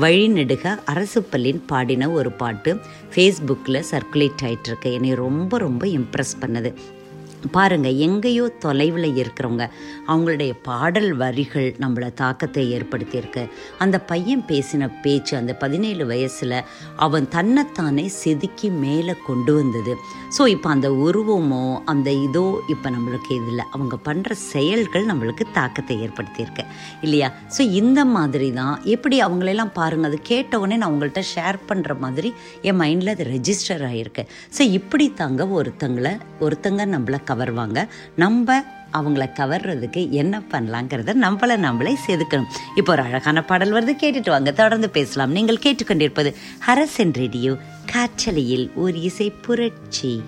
வழிநெடுக 0.00 0.78
அரசு 0.84 1.26
பள்ளின்னு 1.32 1.62
பாடின 1.66 2.10
ஒரு 2.10 2.32
பாட்டு 2.32 2.80
ஃபேஸ்புக்கில் 3.14 3.84
சர்க்குலேட் 3.90 4.42
ஆகிட்டுருக்கு 4.42 4.92
என்னை 4.92 5.14
ரொம்ப 5.14 5.58
ரொம்ப 5.58 5.86
இம்ப்ரெஸ் 5.86 6.36
பண்ணுது. 6.40 6.74
பாருங்க 7.50 7.88
எங்கேயோ 7.88 8.48
தொலைவில் 8.48 9.16
இருக்கிறவங்க 9.16 9.70
அவங்களுடைய 10.08 10.52
பாடல் 10.68 11.10
வரிகள் 11.22 11.68
நம்மள 11.82 12.06
தாக்கத்தை 12.22 12.64
ஏற்படுத்தியிருக்கு. 12.76 13.42
அந்த 13.78 13.96
பையன் 14.10 14.44
பேசின 14.50 14.88
பேச்சு 15.04 15.32
அந்த 15.40 15.52
பதினேழு 15.62 16.06
வயசில் 16.12 16.56
அவன் 17.06 17.26
தன்னைத்தானே 17.36 18.06
செதுக்கி 18.20 18.70
மேலே 18.84 19.14
கொண்டு 19.28 19.54
வந்தது. 19.54 19.94
ஸோ 20.36 20.42
இப்போ 20.54 20.68
அந்த 20.70 20.88
உருவமோ 21.06 21.64
அந்த 21.92 22.08
இதோ 22.26 22.46
இப்போ 22.74 22.88
நம்மளுக்கு 22.90 23.32
இதில் 23.40 23.64
அவங்க 23.74 23.98
பண்ணுற 24.08 24.32
செயல்கள் 24.52 25.10
நம்மளுக்கு 25.10 25.44
தாக்கத்தை 25.58 25.96
ஏற்படுத்தியிருக்கு. 26.06 26.64
இல்லையா? 27.02 27.30
ஸோ 27.56 27.62
இந்த 27.80 28.00
மாதிரி 28.16 28.50
தான் 28.60 28.76
எப்படி 28.94 29.16
அவங்களெல்லாம் 29.26 29.74
பாருங்கள் 29.80 30.10
அது 30.10 30.20
கேட்ட 30.32 30.58
உடனே 30.58 30.76
நான் 30.76 30.92
உங்கள்கிட்ட 30.94 31.24
ஷேர் 31.34 31.58
பண்ணுற 31.68 31.92
மாதிரி 31.98 32.30
என் 32.68 32.80
மைண்டில் 32.82 33.14
அது 33.14 33.24
ரெஜிஸ்டர் 33.34 33.84
ஆகிருக்கு 33.90 34.22
ஸோ 34.56 34.62
இப்படி 34.78 35.06
தாங்க 35.22 35.42
ஒருத்தங்களை 35.58 36.12
ஒருத்தங்க 36.46 36.82
நம்மளை 36.94 37.18
கவர்வாங்க. 37.30 37.78
நம்ம 38.16 38.62
அவங்கள 38.98 39.24
கவர்றதுக்கு 39.40 40.10
என்ன 40.10 40.42
பண்ணலாங்கிறத 40.50 41.14
நம்மளை 41.24 41.56
நம்மளே 41.56 41.96
செதுக்கணும். 42.06 42.50
இப்போ 42.76 42.92
ஒரு 42.92 43.02
அழகான 43.02 43.44
பாடல் 43.44 43.72
வருது 43.72 43.94
கேட்டுட்டு 44.02 44.30
வாங்க 44.30 44.52
தொடர்ந்து 44.52 44.90
பேசலாம். 44.90 45.30
நீங்கள் 45.30 45.64
கேட்டுக்கொண்டிருப்பது 45.64 46.32
ஹரசன் 46.66 47.12
ரேடியோ 47.12 47.54
காற்றலையில் 47.92 48.70
ஒரு 48.74 49.00
இசை 49.00 49.30
புரட்சி. 49.30 50.22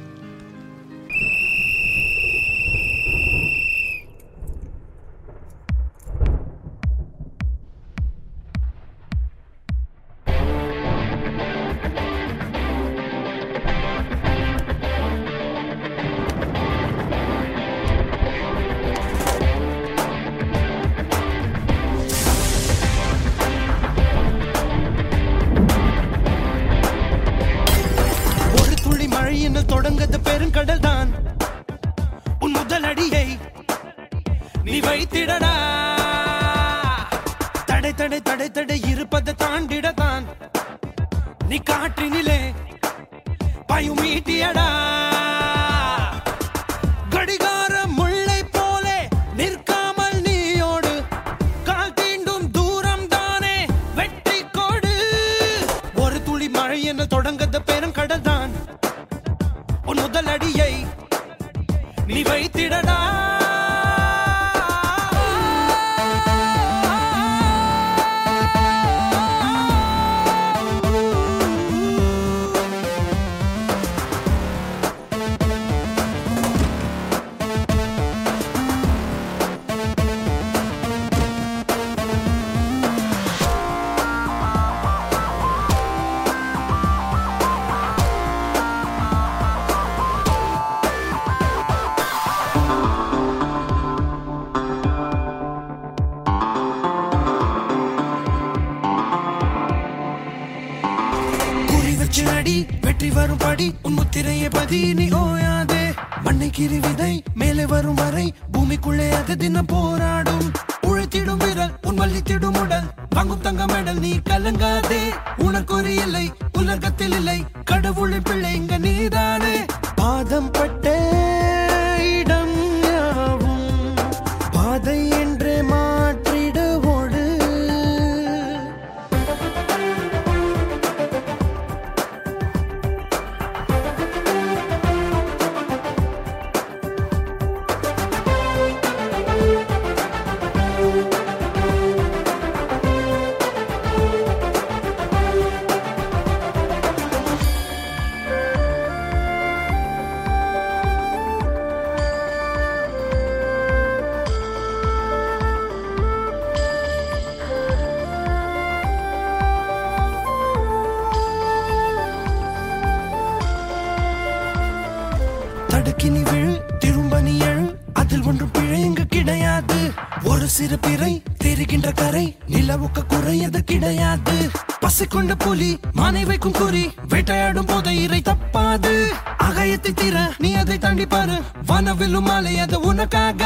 தாண்டி 180.97 181.15
பாரு 181.15 181.35
வனவிலும் 181.69 182.27
மாலை 182.27 182.53
அது 182.59 182.77
உனக்காக. 182.81 183.43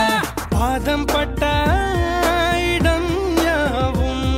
பாதம் 0.48 1.04
பட்ட 1.04 1.42
இடம் 2.74 3.08
யாவும். 3.44 4.28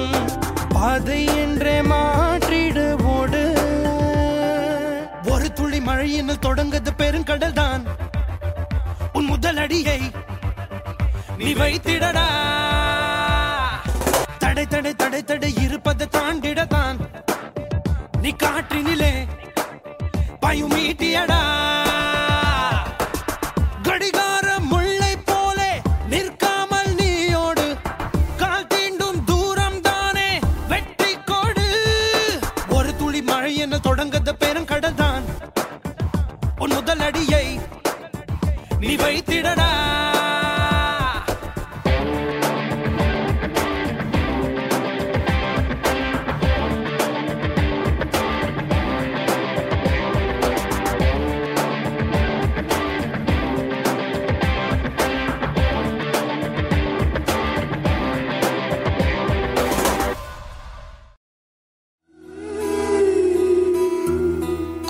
பாதை 0.69 1.19
என்றே 1.43 1.75
மாற்றிடு 1.81 2.85
ஓடு. 3.17 3.43
ஒரு 5.25 5.53
துளி 5.53 5.81
மழையினில் 5.81 6.43
தொடங்குது 6.43 6.93
பெருங்கடல் 6.99 7.53
தான் 7.53 7.85
உன் 9.13 9.25
முதல் 9.25 9.57
அடியை 9.57 10.01
நீ 11.39 11.53
வைத்திடடா. 11.53 12.27
நீ 38.83 38.95
வைத்திடடா. 38.97 39.69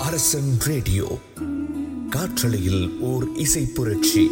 அரசன் 0.03 0.51
ரேடியோ. 0.59 1.07
காற்றலையில் 2.33 2.99
ஓர் 2.99 3.35
இசை 3.35 3.65
புரட்சி. 3.75 4.29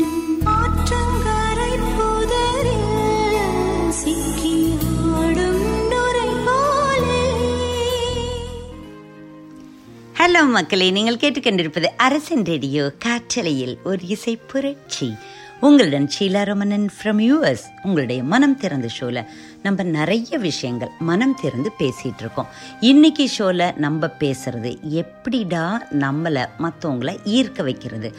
ஹலோ 10.17 10.49
மக்களே. 10.49 10.91
நீங்கள் 10.91 11.15
கேட்டுக்கொண்டிருப்பது 11.15 11.85
அரசன் 11.97 12.43
ரேடியோ 12.43 12.91
காற்றலையில் 12.99 13.77
ஒரு 13.83 13.99
இசை 14.01 14.35
புரட்சி. 14.35 15.13
உங்களுடன் 15.59 16.09
ஷீலா 16.19 16.43
ரமணன் 16.43 16.89
ஃப்ரம் 16.97 17.29
யூஎஸ் 17.29 17.80
உங்களுடைய 17.83 18.23
மனம் 18.23 18.57
திறந்த 18.57 18.87
ஷோவில் 18.87 19.21
நம்ம 19.63 19.83
நிறைய 19.83 20.37
விஷயங்கள் 20.37 20.91
மனம் 20.99 21.35
திறந்து 21.41 21.71
பேசிகிட்டு 21.79 22.19
இருக்கோம் 22.19 22.49
இன்னைக்கு 22.79 23.27
ஷோவில் 23.27 23.65
நம்ம 23.75 24.09
பேசுறது 24.19 24.71
எப்படிடா 25.01 25.65
நம்மளை 25.99 26.43
மற்றவங்கள 26.59 27.11
ஈர்க்க 27.37 27.63
வைக்கிறது? 27.63 28.11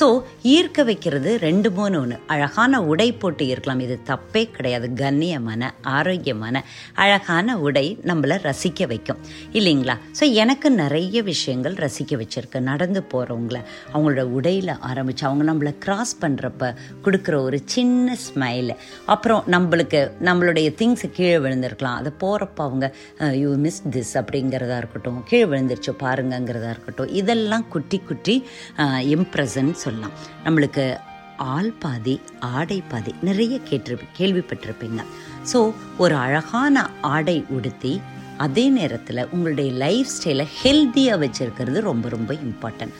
ஸோ 0.00 0.06
ஈர்க்க 0.44 0.84
வைக்கிறது 0.84 1.38
ரெண்டு 1.38 1.70
மூணு 1.70 2.00
ஒன்று 2.00 2.18
அழகான 2.26 2.82
உடை 2.82 3.12
போட்டு 3.12 3.46
இருக்கலாம் 3.46 3.80
இது 3.80 3.96
தப்பே 4.06 4.42
கிடையாது. 4.50 4.88
கண்ணியமான 4.94 5.70
ஆரோக்கியமான 5.82 6.64
அழகான 6.94 7.58
உடை 7.58 7.98
நம்மளை 8.04 8.38
ரசிக்க 8.48 8.86
வைக்கும். 8.86 9.20
இல்லைங்களா? 9.52 9.96
ஸோ 10.20 10.32
எனக்கு 10.32 10.70
நிறைய 10.70 11.22
விஷயங்கள் 11.22 11.74
ரசிக்க 11.74 12.18
வச்சிருக்கு. 12.22 12.60
நடந்து 12.60 13.02
போகிறவங்கள 13.12 13.58
அவங்களோட 13.94 14.20
உடையில் 14.20 14.78
ஆரம்பித்து 14.90 15.26
அவங்க 15.26 15.44
நம்மளை 15.52 15.78
கிராஸ் 15.78 16.14
பண்ணுறப்ப 16.20 16.74
கொடுக்குற 17.04 17.34
ஒரு 17.42 17.60
சின்ன 17.64 18.16
ஸ்மைலை 18.26 18.76
அப்புறம் 19.14 19.42
நம்மளுக்கு 19.54 20.00
நம்மளுடைய 20.28 20.68
திங்ஸ் 20.80 21.04
கீழே 21.16 21.36
விழுந்திருக்கலாம். 21.44 21.98
அதை 22.00 22.10
போகிறப்ப 22.22 22.60
அவங்க 22.68 22.86
யூ 23.42 23.50
மிஸ் 23.64 23.80
திஸ் 23.94 24.14
அப்படிங்கிறதா 24.20 24.76
இருக்கட்டும் 24.82 25.20
கீழே 25.30 25.46
விழுந்துருச்சு 25.52 25.94
பாருங்கங்கிறதா 26.04 26.70
இருக்கட்டும். 26.74 27.12
இதெல்லாம் 27.20 27.66
குட்டி 27.74 28.00
குட்டி 28.10 28.36
இம்ப்ரெஷன் 29.16 29.72
சொல்லலாம். 29.84 30.14
நம்மளுக்கு 30.46 30.86
ஆள் 31.54 31.72
பாதி 31.82 32.14
ஆடை 32.58 32.78
பாதி 32.92 33.12
நிறைய 33.28 33.58
கேட்டிருப்ப 33.68 34.08
கேள்விப்பட்டிருப்பீங்க. 34.20 35.02
ஸோ 35.52 35.60
ஒரு 36.04 36.14
அழகான 36.24 36.86
ஆடை 37.14 37.38
உடுத்தி 37.58 37.94
அதே 38.44 38.64
நேரத்தில் 38.76 39.28
உங்களுடைய 39.34 39.70
லைஃப் 39.82 40.10
ஸ்டைலை 40.16 40.44
ஹெல்த்தியாக 40.60 41.18
வச்சுருக்கிறது 41.22 41.80
ரொம்ப 41.88 42.08
ரொம்ப 42.14 42.32
இம்பார்ட்டன்ட் 42.46 42.94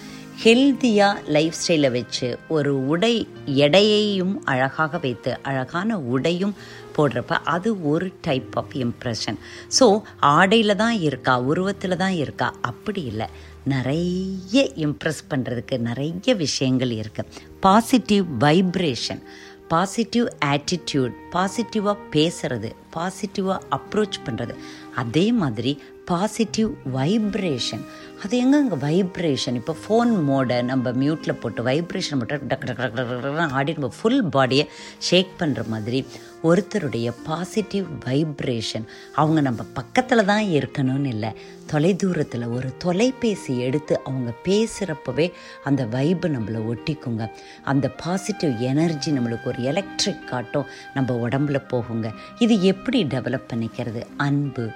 ஹெல்த்தியாக 0.45 1.25
லைஃப் 1.27 1.55
ஸ்டைலை 1.67 1.91
வச்சு 1.91 2.39
ஒரு 2.49 2.87
உடை 2.87 3.29
எடையையும் 3.47 4.41
அழகாக 4.45 4.99
வைத்து 4.99 5.39
அழகான 5.43 5.99
உடையும் 5.99 6.55
போடுறப்ப 6.97 7.33
அது 7.45 7.89
ஒரு 7.89 8.13
டைப் 8.21 8.49
ஆஃப் 8.55 8.75
இம்ப்ரெஷன் 8.75 9.39
ஸோ 9.81 10.03
ஆடையில் 10.19 10.77
தான் 10.77 11.01
இருக்கா 11.01 11.41
உருவத்தில் 11.41 11.97
தான் 11.97 12.13
இருக்கா? 12.13 12.55
அப்படி 12.61 13.03
இல்லை. 13.03 13.27
நிறைய 13.65 14.69
இம்ப்ரெஸ் 14.77 15.23
பண்ணுறதுக்கு 15.31 15.79
நிறைய 15.79 16.35
விஷயங்கள் 16.35 16.91
இருக்குது 16.91 17.29
பாசிட்டிவ் 17.61 18.25
வைப்ரேஷன் 18.41 19.23
பாசிட்டிவ் 19.69 20.27
ஆட்டிடியூட் 20.45 21.13
பாசிட்டிவாக 21.33 21.97
பேசுறது 22.11 22.73
பாசிட்டிவாக 22.97 23.61
அப்ரோச் 23.71 24.19
பண்ணுறது 24.25 24.55
அதே 24.95 25.33
மாதிரி 25.33 25.81
பாசிட்டிவ் 26.11 26.71
வைப்ரேஷன் 26.95 27.83
அது 28.25 28.35
எங்கங்க 28.45 28.77
வைப்ரேஷன் 28.87 29.55
இப்போ 29.55 29.75
ஃபோன் 29.83 30.11
மோடை 30.29 30.63
நம்ம 30.63 30.91
மியூட்டில் 30.91 31.33
போட்டு 31.33 31.63
வைப்ரேஷன் 31.65 32.19
மட்டும் 32.21 32.47
டக் 32.47 32.65
டக் 32.65 32.95
டக் 32.95 33.53
ஆடி 33.53 33.73
நம்ம 33.73 33.91
ஃபுல் 33.99 34.25
பாடியை 34.25 34.65
ஷேக் 34.99 35.33
பண்ணுற 35.39 35.67
மாதிரி 35.67 36.07
ஒருத்தருடைய 36.45 37.09
பாசிட்டிவ் 37.25 37.87
வைப்ரேஷன் 38.05 38.87
அவங்க 39.15 39.41
நம்ம 39.41 39.63
பக்கத்தில் 39.73 40.25
தான் 40.25 40.45
இருக்கணும்னு 40.45 41.07
இல்லை. 41.07 41.31
தொலைதூரத்தில் 41.73 42.47
ஒரு 42.53 42.69
தொலைபேசி 42.79 43.59
எடுத்து 43.59 44.01
அவங்க 44.05 44.33
பேசுகிறப்பவே 44.45 45.33
அந்த 45.65 45.85
வைப்பு 45.85 46.29
நம்மளை 46.29 46.63
ஒட்டிக்குங்க. 46.73 47.27
அந்த 47.65 47.89
பாசிட்டிவ் 47.89 48.55
எனர்ஜி 48.61 49.13
நம்மளுக்கு 49.13 49.45
ஒரு 49.45 49.63
எலக்ட்ரிக் 49.63 50.29
காட்டும் 50.29 50.67
நம்ம 50.95 51.29
உடம்புல 51.29 51.61
போகுங்க. 51.73 52.11
இது 52.39 52.63
எப்படி 52.63 53.05
டெவலப் 53.05 53.49
பண்ணிக்கிறது? 53.53 54.03
அன்பு 54.17 54.71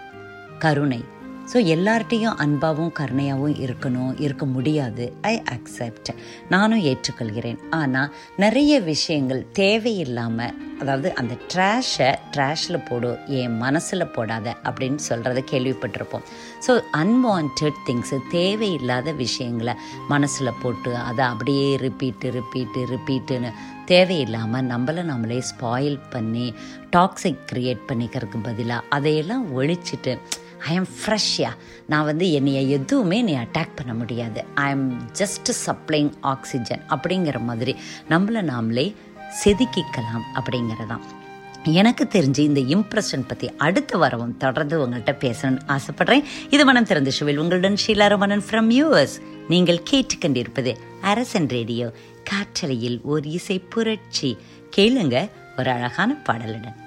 கருணை. 0.59 1.14
ஸோ 1.51 1.59
எல்லார்ட்டையும் 1.75 2.39
அன்பாகவும் 2.43 2.95
கருணையாகவும் 2.99 3.57
இருக்கணும் 3.65 4.13
இருக்க 4.25 4.45
முடியாது. 4.55 5.05
ஐ 5.31 5.35
அக்செப்ட் 5.55 6.11
நானும் 6.53 6.85
ஏற்றுக்கொள்கிறேன். 6.91 7.59
ஆனால் 7.81 8.13
நிறைய 8.45 8.73
விஷயங்கள் 8.93 9.43
தேவையில்லாமல் 9.61 10.55
அதாவது 10.83 11.09
அந்த 11.21 11.35
ட்ராஷை 11.53 12.09
ட்ராஷில் 12.35 12.85
போடு 12.89 13.11
என் 13.41 13.59
மனசில் 13.65 14.13
போடாத 14.15 14.47
அப்படின்னு 14.69 15.01
சொல்கிறத 15.09 15.43
கேள்விப்பட்டிருப்போம். 15.53 16.25
ஸோ 16.67 16.73
அன்வான்ட் 17.03 17.63
திங்ஸு 17.89 18.19
தேவையில்லாத 18.39 19.13
விஷயங்களை 19.25 19.75
மனசில் 20.15 20.59
போட்டு 20.63 20.93
அதை 21.09 21.25
அப்படியே 21.33 21.69
ரிப்பீட்டு 21.85 22.31
ரிப்பீட்டு 22.39 22.83
ரிப்பீட்டுன்னு 22.95 23.53
தேவையில்லாமல் 23.93 24.69
நம்மளை 24.73 25.03
நம்மளே 25.13 25.39
ஸ்பாயில் 25.51 25.99
பண்ணி 26.15 26.47
டாக்ஸிக் 26.97 27.45
க்ரியேட் 27.51 27.85
பண்ணிக்கிறதுக்கு 27.91 28.41
பதிலாக 28.49 28.89
அதையெல்லாம் 28.97 29.45
ஒழிச்சிட்டு 29.59 30.15
ஐ 30.69 30.75
எம் 30.75 30.89
ஃப்ரெஷ்யா 31.01 31.49
நான் 31.87 32.05
வந்து 32.05 32.33
என்னைய 32.33 32.61
எதுவுமே 32.61 33.23
நீ 33.23 33.37
அட்டாக் 33.37 33.75
பண்ண 33.75 33.95
முடியாது. 33.95 34.45
I 34.55 34.71
am 34.71 35.03
just 35.19 35.51
supplying 35.67 36.13
oxygen 36.21 36.83
அப்படிங்கிற 36.89 37.41
மாதிரி. 37.41 37.77
நம்மளை 38.09 38.43
நாமளே 38.43 38.95
செதுக்கிக்கலாம் 39.45 40.23
அப்படிங்கிறதான். 40.35 41.01
எனக்கு 41.65 42.09
தெரிஞ்சு 42.11 42.39
இந்த 42.39 42.61
இம்ப்ரெஷன் 42.61 43.27
பற்றி 43.27 43.57
அடுத்த 43.57 43.99
வாரமும் 43.99 44.37
தொடர்ந்து 44.37 44.87
உங்கள்கிட்ட 44.87 45.17
பேசணும்னு 45.21 45.61
ஆசைப்படுறேன். 45.67 46.25
இது 46.51 46.65
மனம் 46.65 46.85
திறந்த 46.85 47.11
ஷுவில் 47.11 47.37
உங்களுடன் 47.37 47.77
ஷீலா 47.87 48.09
ரமணன் 48.09 48.43
ஃப்ரம் 48.51 48.71
யூஎஸ் 48.71 49.23
நீங்கள் 49.49 49.83
கேட்டுக்கொண்டிருப்பது 49.91 50.77
அரசன் 51.01 51.49
ரேடியோ. 51.49 51.93
காற்றலையில் 52.25 53.01
ஒரு 53.03 53.31
இசை 53.31 53.59
புரட்சி. 53.59 54.37
கேளுங்க 54.77 55.31
ஒரு 55.59 55.71
அழகான 55.71 56.17
பாடலுடன். 56.29 56.83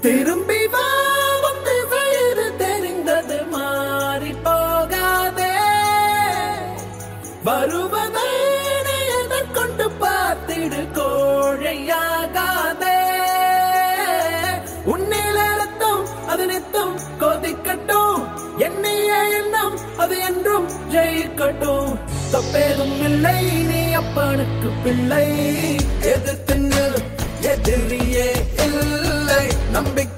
திரும்பி 0.00 0.66
வா 0.66 0.84
வயிறு 1.90 2.56
தெரிந்தது 2.56 3.44
மாறி 3.44 4.32
போகாதே. 4.44 5.50
வருவதை 7.44 8.30
நீ 8.86 8.96
எதற்கொண்டு 9.18 9.90
பார்த்திடு 10.00 10.80
கோழையாகாதே. 10.98 12.96
உன்னில 14.86 15.36
அழுத்தம் 15.52 16.26
அது 16.28 16.46
நித்தம் 16.46 16.96
கொதிக்கட்டும். 17.20 18.22
என்னைய 18.58 19.12
எண்ணம் 19.40 19.78
அது 19.96 20.18
என்றும் 20.18 20.68
ஜெயிக்கட்டும். 20.90 21.98
தப்பேதும் 22.32 22.98
இல்லை 23.04 23.44
நீ 23.60 23.92
அப்பனுக்கு 23.92 24.70
பிள்ளை. 24.84 25.28
எதிர்த்து 26.00 26.54
நில் 26.54 27.00
எதிரியே 27.42 28.30
இல்லை. 28.64 28.99
நம்பிக்கை 29.79 30.08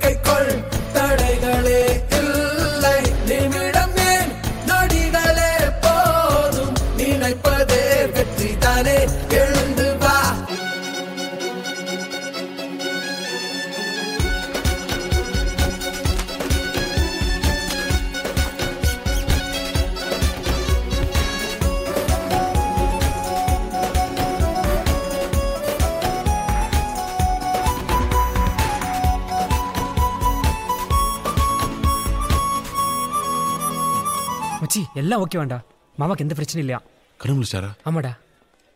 எல்லாம் 35.12 35.29
ஓகே 35.29 35.38
வேண்டா. 35.40 35.57
மாமாக்கு 36.01 36.25
எந்த 36.25 36.35
பிரச்சனையும் 36.37 36.64
இல்லையா? 36.64 36.79
கண்டுபிடிச்சாரா 37.22 37.70
ஆமாடா. 37.88 38.12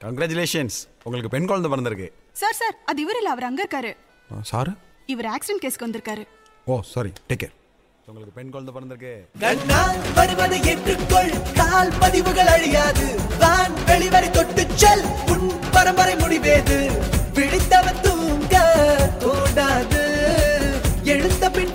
கங்க்ராச்சுலேஷன்ஸ் 0.02 0.76
உங்களுக்கு 1.06 1.30
பெண் 1.34 1.46
குழந்தை 1.50 1.68
பிறந்திருக்கு. 1.72 2.08
சார் 2.40 2.56
சார் 2.58 2.74
அது 2.90 2.98
இவர் 3.04 3.18
இல்ல 3.20 3.30
அவர் 3.34 3.46
அங்க 3.48 3.60
இருக்காரு. 3.64 3.92
சாரு? 4.50 4.72
இவர் 5.12 5.28
ஆக்சிடென்ட் 5.34 5.64
கேஸ்க்கு 5.64 5.86
வந்திருக்காரு. 5.86 6.24
ஓ 6.72 6.76
சாரி 6.92 7.12
டேக் 7.28 7.40
கேர் 7.42 7.54
உங்களுக்கு 8.08 8.36
பெண் 8.38 8.52
குழந்தை 8.54 8.72
பிறந்திருக்கு. 8.76 9.12
கண்ணால் 9.44 10.02
வருவதை 10.18 10.58
ஏற்றுக்கொள் 10.72 11.32
கால் 11.60 11.92
பதிவுகள் 12.02 12.52
அழியாது. 12.56 13.06
தான் 13.44 13.74
வெளிவரை 13.90 14.30
தொட்டு 14.36 14.66
செல் 14.82 15.06
உன் 15.34 15.48
பரம்பரை 15.76 16.16
முடிவேது. 16.24 16.78
விழித்தவன் 17.38 18.02
தூங்க 18.06 18.54
கூடாது. 19.24 20.04
எழுந்த 21.14 21.50
பின் 21.56 21.74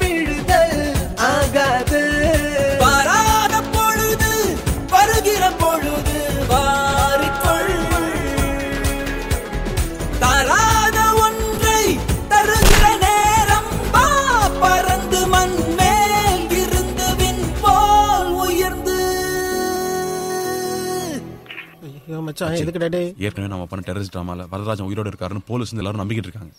மச்சான் 22.44 22.64
எதுக்கு 22.66 22.90
டே 22.96 23.02
ஏற்கனவே 23.28 23.50
நம்ம 23.54 23.66
பண்ண 23.72 23.84
டெரரிஸ்ட் 23.90 24.14
ட்ராமால 24.16 24.46
வரதராஜன் 24.54 24.88
உயிரோட 24.90 25.08
இருக்காருன்னு 25.12 25.44
போலீஸ் 25.50 25.72
வந்து 25.72 25.84
எல்லாரும் 25.84 26.02
நம்பிக்கிட்டு 26.04 26.30
இருக்காங்க. 26.30 26.52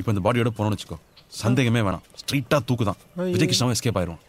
இப்போ 0.00 0.10
இந்த 0.14 0.22
பாடியோட 0.26 0.52
போனோம்னு 0.58 0.76
வச்சுக்கோ 0.76 0.98
சந்தேகமே 1.42 1.80
வேணாம். 1.88 2.04
ஸ்ட்ரைட்டா 2.20 2.58
தூக்கு 2.68 2.84
தான் 2.90 2.98
விஜய் 3.34 3.48
கிருஷ்ணாவும் 3.50 3.76
எஸ்கேப் 3.76 3.98
ஆயிரும் 4.00 4.20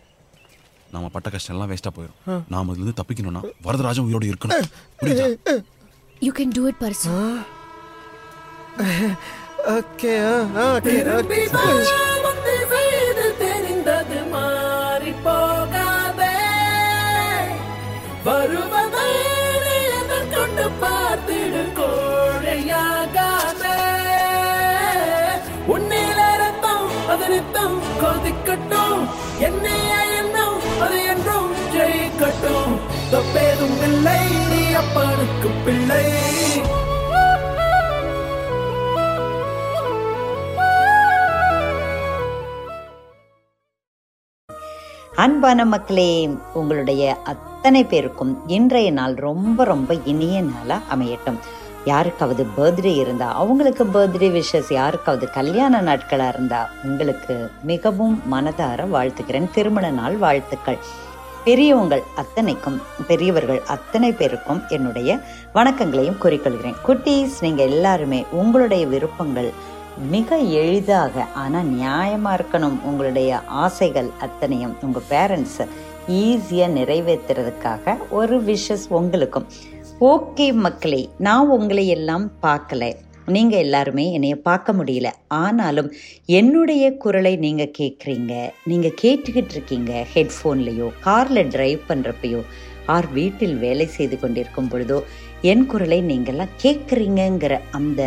நாம 0.95 1.09
பட்ட 1.15 1.29
கஷ்டம் 1.35 1.53
எல்லாம் 1.55 1.69
வேஸ்டா 1.71 1.91
போயிடும் 1.97 2.43
நாம 2.53 2.73
இதுல 2.73 2.83
இருந்து 2.83 2.99
தப்பிக்கணும்னா 3.01 3.41
வரதராஜன் 3.67 4.07
உயிரோட 4.07 4.25
இருக்கணும். 4.31 4.69
புரியுதா? 5.01 5.27
யூ 6.25 6.31
கேன் 6.39 6.55
டூ 6.57 6.63
இட் 6.71 6.81
பர்சு 6.83 7.15
ஓகே 9.77 10.13
ஓகே 10.65 10.81
திரும்பி 10.87 11.41
பிள்ளை. 35.65 36.03
அன்பான 45.15 45.65
மக்களே 45.65 46.29
உங்களுடைய 46.53 47.17
அத்தனை 47.23 47.83
பேருக்கும் 47.83 48.47
இன்றைய 48.47 48.91
நாள் 48.91 49.13
ரொம்ப 49.13 49.63
ரொம்ப 49.63 49.93
இனிய 49.93 50.41
நாளா 50.41 50.81
அமையட்டும். 50.95 51.39
யாருக்காவது 51.85 52.45
பர்த்டே 52.57 52.95
இருந்தா 52.95 53.33
அவங்களுக்கு 53.33 53.83
பர்த்டே 53.83 54.29
விஷஸ் 54.37 54.73
யாருக்காவது 54.73 55.31
கல்யாண 55.31 55.81
நாட்களா 55.81 56.27
இருந்தா 56.27 56.69
உங்களுக்கு 56.83 57.51
மிகவும் 57.63 58.21
மனதார 58.31 58.85
வாழ்த்துக்கிறேன் 58.95 59.51
திருமண 59.51 59.89
நாள் 59.89 60.17
வாழ்த்துக்கள். 60.17 60.77
பெரியவங்கள் 61.45 62.03
அத்தனைக்கும் 62.21 62.77
பெரியவர்கள் 63.07 63.59
அத்தனை 63.73 64.11
பேருக்கும் 64.11 64.61
என்னுடைய 64.69 65.09
வணக்கங்களையும் 65.53 66.17
கூறிக்கொள்கிறேன். 66.23 66.77
குட்டீஸ் 66.87 67.35
நீங்கள் 67.41 67.69
எல்லாருமே 67.69 68.25
உங்களுடைய 68.31 68.87
விருப்பங்கள் 68.93 69.49
மிக 70.15 70.37
எளிதாக 70.61 71.25
ஆனால் 71.35 71.69
நியாயமாக 71.73 72.37
இருக்கணும். 72.37 72.79
உங்களுடைய 72.83 73.41
ஆசைகள் 73.63 74.09
அத்தனையும் 74.19 74.75
உங்கள் 74.81 75.07
பேரண்ட்ஸ் 75.09 75.61
ஈஸியாக 76.07 76.75
நிறைவேற்றுறதுக்காக 76.79 77.97
ஒரு 78.09 78.41
விஷஸ் 78.43 78.87
உங்களுக்கும். 78.89 79.47
ஓகே 79.99 80.53
மக்களே 80.53 81.09
நான் 81.17 81.47
உங்களை 81.47 81.87
எல்லாம் 81.87 82.31
பார்க்கல. 82.41 82.83
நீங்கள் 83.27 83.59
எல்லாருமே 83.59 84.11
என்னைய 84.11 84.35
பார்க்க 84.35 84.73
முடியல. 84.73 85.09
ஆனாலும் 85.27 85.89
என்னுடைய 86.25 86.83
குரலை 86.97 87.35
நீங்கள் 87.35 87.75
கேட்குறீங்க 87.77 88.33
நீங்கள் 88.63 88.97
கேட்டுக்கிட்டு 89.01 89.53
இருக்கீங்க 89.57 90.05
ஹெட்ஃபோன்லேயோ 90.13 90.87
காரில் 91.01 91.49
ட்ரைவ் 91.49 91.81
பண்ணுறப்பையோ 91.89 92.41
ஆர் 92.85 93.07
வீட்டில் 93.11 93.55
வேலை 93.57 93.85
செய்து 93.87 94.19
கொண்டிருக்கும் 94.19 94.69
பொழுதோ 94.71 94.97
என் 95.41 95.65
குரலை 95.65 95.99
நீங்கள்லாம் 96.01 96.53
கேட்குறீங்கங்கிற 96.63 97.59
அந்த 97.71 98.01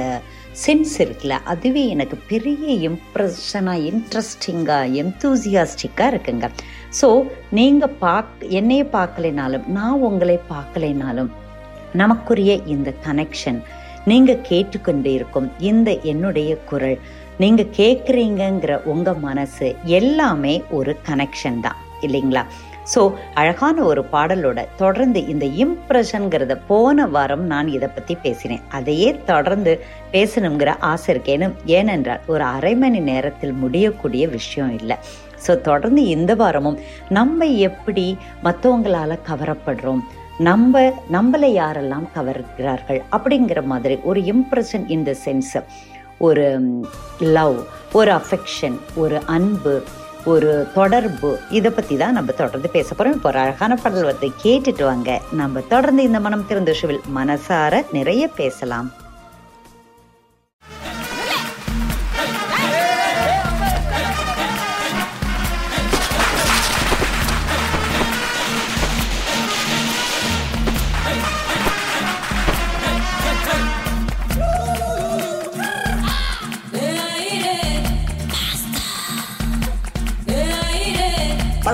சென்ஸ் 0.66 0.94
இருக்குல்ல 0.98 1.34
அதுவே 1.52 1.82
எனக்கு 1.86 2.16
பெரிய 2.28 2.90
இம்ப்ரெஷனாக 2.90 3.84
இன்ட்ரெஸ்டிங்காக 3.90 4.92
எந்தூசியாஸ்டிக்காக 5.02 6.12
இருக்குங்க. 6.12 6.48
ஸோ 7.00 7.08
நீங்கள் 7.50 7.96
பாக் 7.98 8.44
என்னையே 8.48 8.82
பார்க்கலைனாலும் 8.82 9.66
நான் 9.66 10.00
உங்களை 10.00 10.38
பார்க்கலைனாலும் 10.50 11.30
நமக்குரிய 11.92 12.54
இந்த 12.66 12.94
கனெக்ஷன் 13.04 13.60
நீங்க 14.10 14.32
கேட்டுக்கொண்டு 14.48 15.10
இருக்கும் 15.18 15.48
இந்த 15.70 15.90
என்னுடைய 16.12 16.50
குரல். 16.70 16.98
நீங்க 17.42 17.62
கேட்குறீங்கங்கிற 17.80 18.72
உங்க 18.92 19.08
மனசு 19.26 19.68
எல்லாமே 19.98 20.54
ஒரு 20.78 20.92
கனெக்ஷன் 21.08 21.60
தான் 21.66 21.78
இல்லைங்களா? 22.06 22.42
ஸோ 22.92 23.00
அழகான 23.40 23.76
ஒரு 23.90 24.02
பாடலோட 24.12 24.58
தொடர்ந்து 24.82 25.20
இந்த 25.32 25.46
இம்ப்ரெஷனுங்கிறத 25.64 26.54
போன 26.68 27.06
வாரம் 27.14 27.44
நான் 27.52 27.68
இதை 27.76 27.88
பற்றி 27.96 28.14
பேசினேன். 28.24 28.62
அதையே 28.76 29.08
தொடர்ந்து 29.30 29.72
பேசணுங்கிற 30.14 30.72
ஆசை 30.90 31.08
இருக்கேனும் 31.14 31.56
ஏனென்றால் 31.78 32.24
ஒரு 32.34 32.44
அரை 32.56 32.74
மணி 32.82 33.00
நேரத்தில் 33.10 33.58
முடியக்கூடிய 33.64 34.26
விஷயம் 34.36 34.72
இல்லை. 34.80 34.98
ஸோ 35.46 35.54
தொடர்ந்து 35.68 36.04
இந்த 36.14 36.32
வாரமும் 36.42 36.78
நம்ம 37.18 37.46
எப்படி 37.68 38.06
மற்றவங்களால் 38.46 39.24
கவரப்படுறோம்? 39.28 40.02
நம்ம 40.38 40.80
நம்மளை 41.12 41.48
யாரெல்லாம் 41.60 42.04
கவர்கிறார்கள் 42.14 43.00
அப்படிங்கிற 43.12 43.64
மாதிரி 43.64 43.98
ஒரு 44.02 44.20
இம்ப்ரெஷன் 44.20 44.84
இன் 44.86 45.02
த 45.02 45.14
சென்ஸ் 45.24 45.62
ஒரு 46.18 46.44
லவ் 47.18 47.56
ஒரு 47.92 48.10
அஃபெக்ஷன் 48.10 48.76
ஒரு 48.94 49.18
அன்பு 49.26 49.82
ஒரு 50.24 50.68
தொடர்பு 50.74 51.38
இதை 51.50 51.70
பற்றி 51.70 51.96
தான் 51.96 52.12
நம்ம 52.12 52.32
தொடர்ந்து 52.32 52.68
பேச 52.68 52.88
போகிறோம் 52.94 53.14
இப்போ 53.14 53.28
ஒரு 53.28 53.38
அழகான 53.38 53.74
பாடல் 53.74 54.04
வந்து 54.04 54.28
கேட்டுட்டு 54.42 54.82
வாங்க. 54.82 55.20
நம்ம 55.32 55.60
தொடர்ந்து 55.60 56.02
இந்த 56.02 56.20
மனம் 56.20 56.46
திறந்த 56.46 56.72
ஷுவில் 56.72 57.00
மனசார 57.16 57.82
நிறைய 57.92 58.28
பேசலாம். 58.28 58.92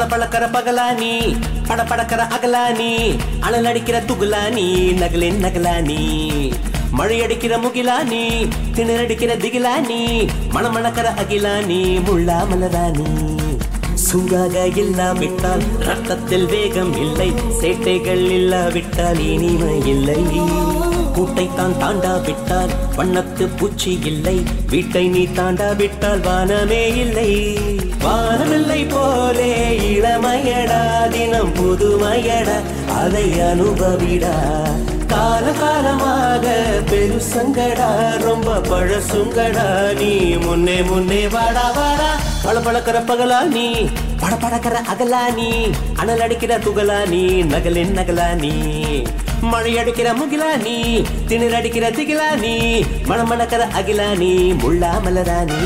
பளபளக்கற 0.04 0.50
பழக்கிற 0.50 0.52
பகலானி 0.52 1.36
பட 1.66 1.82
படக்கிற 1.82 2.22
அகலானி 2.28 3.18
அனல் 3.40 3.64
அடிக்கிற 3.64 4.00
துகுலானி 4.00 4.92
நகலின் 4.92 5.38
நகலானி. 5.44 6.52
மழை 6.90 7.22
அடிக்கிற 7.22 7.58
முகிலானி 7.58 8.50
திணறடிக்கிற 8.74 9.36
திகிலானி 9.36 10.28
மணமணக்கிற 10.52 11.14
அகிலானி 11.14 12.00
முள்ளா 12.06 12.38
மலரானி. 12.50 13.08
சூடாக 13.94 14.66
இல்லாவிட்டால் 14.66 15.62
ரத்தத்தில் 15.78 16.46
வேகம் 16.46 17.00
இல்லை 17.00 17.32
சேட்டைகள் 17.60 18.30
இல்லாவிட்டால் 18.30 19.18
இனிமை 19.18 19.86
இல்லை. 19.86 20.22
கூட்டை 21.14 21.48
தான் 21.54 21.78
தாண்டாவிட்டால் 21.78 22.70
வண்ணத்து 22.96 23.48
பூச்சி 23.56 23.98
இல்லை 24.04 24.42
வீட்டை 24.68 25.08
நீ 25.08 25.26
தாண்டாவிட்டால் 25.26 26.20
வானமே 26.20 26.96
இல்லை. 26.96 27.83
வானமில்லை 28.04 28.80
போலே 28.88 29.50
இளமையடா 29.90 30.80
தினம் 31.14 31.52
புதுமையடா 31.58 32.56
அதை 33.00 33.26
அனுபவிடா. 33.50 34.34
கால 35.12 35.46
காலமாக 35.52 36.44
பெருசங்கடா 36.90 37.88
ரொம்ப 38.26 38.60
பழசுங்கடா 38.70 39.66
நீ 40.00 40.12
முன்னே 40.44 40.78
முன்னே 40.82 41.22
வாடா 41.26 41.66
வாடா. 41.78 42.10
பல 42.46 42.56
பழக்கிற 42.60 42.98
பகலா 43.10 43.40
நீ 43.56 43.66
பட 44.22 44.34
படக்கிற 44.36 44.76
அகலா 44.92 45.22
நீ 45.38 45.48
அனல் 46.00 46.22
அடிக்கிற 46.26 46.52
துகளா 46.66 46.98
நீ 47.12 47.22
நகலின் 47.52 47.94
நகலா 47.98 48.28
நீ. 48.42 48.52
மழை 49.52 49.72
அடிக்கிற 49.78 50.08
முகிலா 50.12 50.50
நீ 50.66 50.76
திணிர் 51.28 51.56
அடிக்கிற 51.58 51.90
திகிலா 51.90 52.28
நீ 52.44 52.54
மணமணக்கிற 53.08 53.62
அகிலா 53.80 54.08
நீ 54.22 54.32
முள்ளா 54.62 54.92
மலரா 55.06 55.38
நீ. 55.50 55.60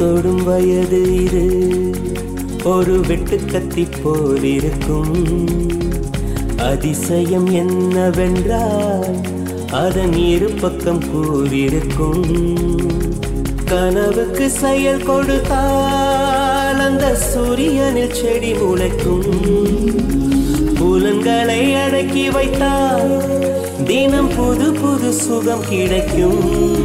தொடும் 0.00 0.44
வயது 0.44 1.24
இது. 1.24 1.44
ஒரு 2.64 3.00
வெட்டுக்கத்தி 3.00 3.86
போல் 4.02 4.42
இருக்கும். 4.42 5.26
அதிசயம் 6.58 7.50
என்னவென்றால் 7.50 9.16
அதன் 9.72 10.12
இரு 10.12 10.50
பக்கம் 10.60 11.02
கூறியிருக்கும். 11.10 12.24
கனவுக்கு 13.64 14.50
செயல் 14.50 15.02
கொடுத்தால் 15.02 16.78
அந்த 16.78 17.14
சூரியனில் 17.14 18.14
செடி 18.14 18.52
முளைக்கும். 18.52 19.30
புலன்களை 20.74 21.74
அடக்கி 21.74 22.30
வைத்தால் 22.30 23.22
தினம் 23.86 24.30
புது 24.36 24.72
புது 24.72 25.12
சுகம் 25.12 25.64
கிடைக்கும். 25.68 26.78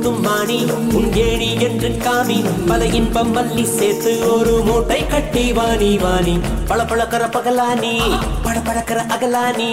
காலில் 0.00 0.16
குத்தும் 0.16 0.20
வாணி 0.20 0.64
உன் 0.92 1.12
ஏணி 1.12 1.60
என்று 1.60 1.88
காமி 1.88 2.44
பல 2.66 2.86
இன்பம் 2.86 3.36
மல்லி 3.36 3.62
சேர்த்து 3.62 4.12
ஒரு 4.32 4.62
மூட்டை 4.64 5.06
கட்டி 5.06 5.52
வாணி 5.52 5.98
வாணி 5.98 6.38
பல 6.68 6.82
பழக்கிற 6.82 7.24
பகலானி 7.30 7.94
பட 8.42 8.58
பழக்கிற 8.58 9.00
அகலானி. 9.14 9.70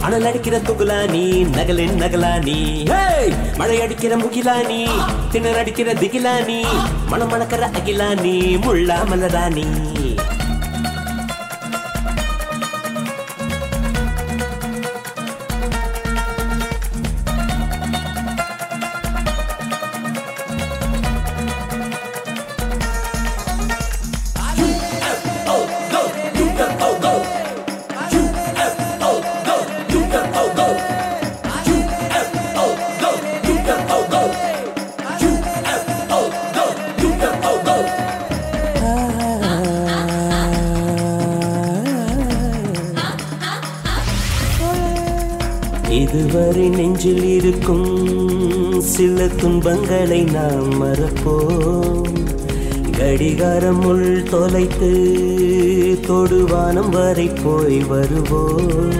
அனல் 0.00 0.26
அடிக்கிற 0.26 0.58
துகுலானி 0.58 1.24
நகலின் 1.56 1.96
நகலானி. 2.02 2.58
மழை 3.56 3.80
அடிக்கிற 3.80 4.16
முகிலானி 4.16 4.88
திணற 5.30 5.58
அடிக்கிற 5.58 5.92
திகிலானி. 5.92 6.60
மணம் 7.08 7.30
மணக்கிற 7.30 7.70
அகிலானி 7.70 8.36
முள்ளா 8.66 8.98
மலரானி. 9.10 9.66
கண்களை 49.88 50.22
நாம் 50.24 50.72
மறப்போம். 50.82 52.08
கடிகாரம் 52.98 53.84
உள் 53.84 54.22
தொலைத்து 54.22 54.90
தொடுவானம் 56.08 56.90
வரை 56.90 57.26
போய் 57.44 57.78
வருவோம். 57.78 58.92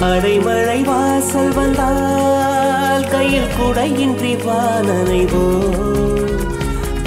அடைமழை 0.00 0.78
வாசல் 0.84 1.52
வந்தால் 1.54 3.08
கையில் 3.10 3.50
குடையின்றி 3.58 4.34
வானனைவோம் 4.46 6.30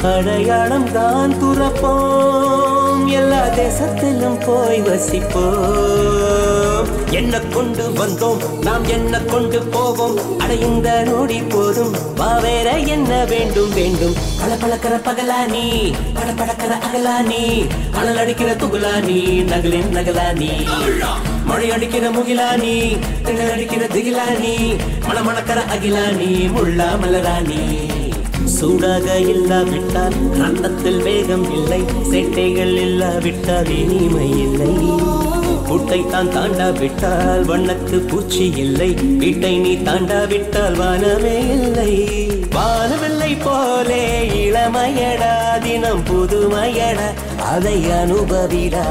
அடையாளம் 0.03 0.91
தான் 0.91 1.33
துறப்போம். 1.43 3.05
எல்லா 3.05 3.43
தேசத்திலும் 3.61 4.39
போய் 4.45 4.81
வசிப்போம். 4.81 6.74
என்ன 7.11 7.39
கொண்டு 7.39 7.83
வந்தோம் 7.89 8.61
நாம் 8.63 8.83
என்ன 8.83 9.19
கொண்டு 9.19 9.63
போவோம். 9.63 10.37
அடைந்த 10.37 11.03
நொடி 11.03 11.41
போதும் 11.41 11.91
வா 12.15 12.37
வேற 12.37 12.77
என்ன 12.77 13.25
வேண்டும் 13.25 13.73
வேண்டும். 13.73 14.15
பல 14.39 14.55
பழக்கிற 14.55 14.95
பகலானி 15.03 15.93
பட 16.13 16.31
படக்கிற 16.31 16.73
அகலானி 16.87 17.67
அனல் 17.91 18.17
அடிக்கிற 18.17 18.55
துகுலானி 18.55 19.43
நகலின் 19.43 19.89
நகலானி 19.89 20.51
மழை 21.45 21.71
அடிக்கிற 21.71 22.09
முகிலானி 22.09 22.97
திணற 23.23 23.51
அடிக்கிற 23.51 23.87
திகிலானி 23.87 24.77
மணமணக்கிற 25.07 25.59
அகிலானி 25.75 26.49
முள்ளா 26.49 26.89
மலராணி 27.01 27.61
சூடாக 28.45 29.19
இல்லாவிட்டால் 29.19 30.15
ரத்தத்தில் 30.31 31.01
வேகம் 31.01 31.51
இல்லை 31.51 31.81
சேட்டைகள் 32.11 32.75
இல்லாவிட்டால் 32.75 33.69
இனிமை 33.69 34.29
இல்லை. 34.29 34.73
கூட்டை 35.67 36.05
தான் 36.09 36.29
தாண்டாவிட்டால் 36.31 37.45
வண்ணத்து 37.45 37.97
பூச்சி 37.99 38.53
இல்லை. 38.57 38.89
வீட்டை 38.93 39.57
நீ 39.57 39.75
தாண்டாவிட்டால் 39.77 40.75
வானமே 40.75 41.37
இல்லை. 41.49 41.93
வானவில்லை 42.55 43.31
போலே 43.43 44.03
இளமையடா 44.43 45.59
தினம் 45.59 46.03
புதுமையடா 46.05 47.07
அதை 47.37 47.91
அனுபவிடா. 47.91 48.85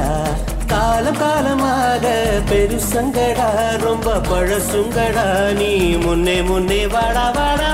காலம் 0.66 1.18
காலமாக 1.18 2.04
பெருசங்கடா 2.50 3.48
ரொம்ப 3.80 4.14
பழசுங்கடா 4.28 5.54
நீ 5.54 5.96
முன்னே 5.96 6.42
முன்னே 6.42 6.86
வாடா 6.86 7.30
வாடா. 7.30 7.70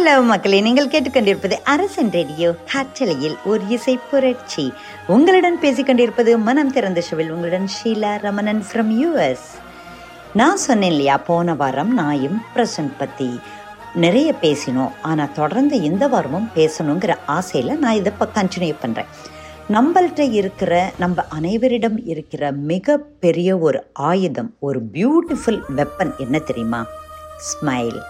ஹலோ 0.00 0.22
மக்களே 0.24 0.60
நீங்கள் 0.60 0.88
கேட்டுக்கொண்டிருப்பது 0.88 1.56
அரசன் 1.72 2.10
ரேடியோ. 2.10 2.54
காற்றலையில் 2.72 3.34
ஒரு 3.44 3.62
இசை 3.68 3.98
புரட்சி. 4.10 4.72
உங்களுடன் 5.06 5.58
பேசிக்கொண்டிருப்பது 5.62 6.38
மனம் 6.38 6.70
திறந்த 6.72 7.00
ஷோவில் 7.00 7.30
உங்களுடன் 7.30 7.66
ஷீலா 7.74 8.12
ரமணன் 8.20 8.62
ஃப்ரம் 8.68 8.92
யூஎஸ் 9.00 9.48
நான் 10.34 10.56
சொன்னேன் 10.56 10.90
இல்லையா 10.90 11.16
போன 11.16 11.54
வாரம் 11.54 11.92
நாயும் 11.94 12.38
பிரசன்ட் 12.54 12.94
பற்றி 12.98 13.28
நிறைய 13.94 14.34
பேசினோம். 14.42 14.94
ஆனால் 15.02 15.32
தொடர்ந்து 15.32 15.82
இந்த 15.82 16.06
வாரமும் 16.08 16.48
பேசணுங்கிற 16.54 17.16
ஆசையில் 17.26 17.78
நான் 17.78 17.94
இதை 17.94 18.12
இப்போ 18.12 18.28
கண்டினியூ 18.40 18.76
பண்ணுறேன் 18.84 19.10
நம்மள்கிட்ட 19.76 20.32
இருக்கிற 20.32 20.92
நம்ம 20.98 21.26
அனைவரிடம் 21.28 22.06
இருக்கிற 22.06 22.52
மிக 22.52 22.96
பெரிய 23.26 23.58
ஒரு 23.58 23.82
ஆயுதம் 23.92 24.56
ஒரு 24.60 24.80
பியூட்டிஃபுல் 24.92 25.60
வெப்பன் 25.76 26.14
என்ன 26.16 26.38
தெரியுமா? 26.38 26.82
ஸ்மைல் 27.50 28.00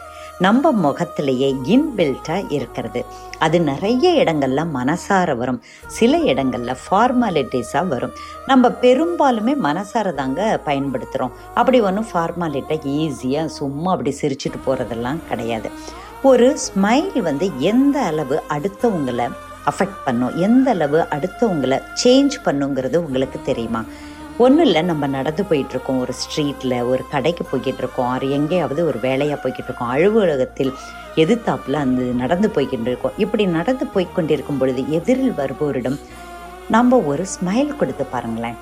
நம்ம 0.45 0.71
முகத்திலேயே 0.85 1.49
இன்பில்ட்டாக 1.65 2.53
இருக்கிறது. 2.57 3.01
அது 3.39 3.61
நிறைய 3.61 4.13
இடங்கள்ல 4.23 4.61
மனசார 4.77 5.37
வரும். 5.37 5.63
சில 5.87 6.19
இடங்கள்ல 6.19 6.75
ஃபார்மாலிட்டிஸாக 6.85 7.87
வரும். 7.87 8.15
நம்ம 8.47 8.69
பெரும்பாலுமே 8.69 9.55
மனசார 9.67 10.15
தாங்க 10.15 10.61
பயன்படுத்துகிறோம் 10.67 11.35
அப்படி 11.55 11.81
ஒன்றும் 11.81 12.07
ஃபார்மாலிட்டாக 12.13 12.89
ஈஸியாக 13.01 13.45
சும்மா 13.45 13.91
அப்படி 13.91 14.17
சிரிச்சுட்டு 14.21 14.61
போகிறதெல்லாம் 14.67 15.21
கிடையாது. 15.29 15.71
ஒரு 16.23 16.57
ஸ்மைல் 16.67 17.21
வந்து 17.29 17.51
எந்த 17.59 18.01
அளவு 18.01 18.43
அடுத்தவங்களை 18.49 19.29
அஃபெக்ட் 19.71 20.05
பண்ணும்? 20.05 20.37
எந்த 20.37 20.71
அளவு 20.71 21.07
அடுத்தவங்களை 21.11 21.79
சேஞ்ச் 22.05 22.37
பண்ணுங்கிறது 22.45 22.97
உங்களுக்கு 22.97 23.41
தெரியுமா? 23.45 23.85
ஒன்றும் 24.43 24.65
இல்லை 24.65 24.83
நம்ம 24.83 25.07
நடந்து 25.07 25.43
போயிட்டுருக்கோம். 25.51 25.99
ஒரு 25.99 26.13
ஸ்ட்ரீட்டில் 26.21 26.89
ஒரு 26.89 27.03
கடைக்கு 27.11 27.45
போய்கிட்டு 27.51 27.81
இருக்கோம் 27.83 28.07
ஆறு 28.07 28.27
எங்கேயாவது 28.31 28.81
ஒரு 28.87 28.99
வேலையாக 29.03 29.39
போய்கிட்டு 29.43 29.69
இருக்கோம் 29.69 29.89
அலுவலகத்தில் 29.89 30.73
எதிர்த்தாப்புல 31.17 31.73
அந்த 31.73 32.03
நடந்து 32.23 32.49
போய்கிட்டு 32.49 32.89
இருக்கோம் 32.91 33.19
இப்படி 33.19 33.47
நடந்து 33.47 33.87
போய் 33.87 34.15
கொண்டிருக்கும் 34.15 34.59
பொழுது 34.59 34.83
எதிரில் 34.91 35.35
வருபவரிடம் 35.37 35.99
நம்ம 36.69 36.99
ஒரு 37.11 37.25
ஸ்மைல் 37.35 37.77
கொடுத்து 37.77 38.05
பாருங்களேன். 38.05 38.59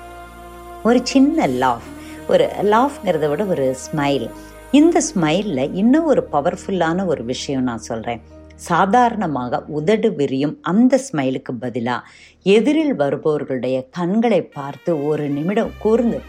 ஒரு 0.83 0.99
சின்ன 1.03 1.47
லாஃப் 1.63 1.87
ஒரு 2.27 2.47
லாஃப்ங்கிறத 2.73 3.29
விட 3.29 3.43
ஒரு 3.43 3.67
ஸ்மைல் 3.85 4.27
இந்த 4.71 5.01
ஸ்மைலில் 5.09 5.73
இன்னும் 5.73 6.05
ஒரு 6.05 6.27
பவர்ஃபுல்லான 6.31 7.05
ஒரு 7.05 7.23
விஷயம் 7.23 7.63
நான் 7.63 7.87
சொல்கிறேன் 7.89 8.21
சாதாரணமாக 8.67 9.61
உதடு 9.77 10.09
விரியும் 10.19 10.55
அந்த 10.71 10.93
ஸ்மைலுக்கு 11.05 11.53
பதிலாக 11.59 12.07
எதிரில் 12.55 12.95
வருபவர்களுடைய 13.01 13.77
கண்களை 13.97 14.41
பார்த்து 14.57 14.91
ஒரு 15.09 15.25
நிமிடம் 15.37 15.73
கூர்ந்து 15.83 16.19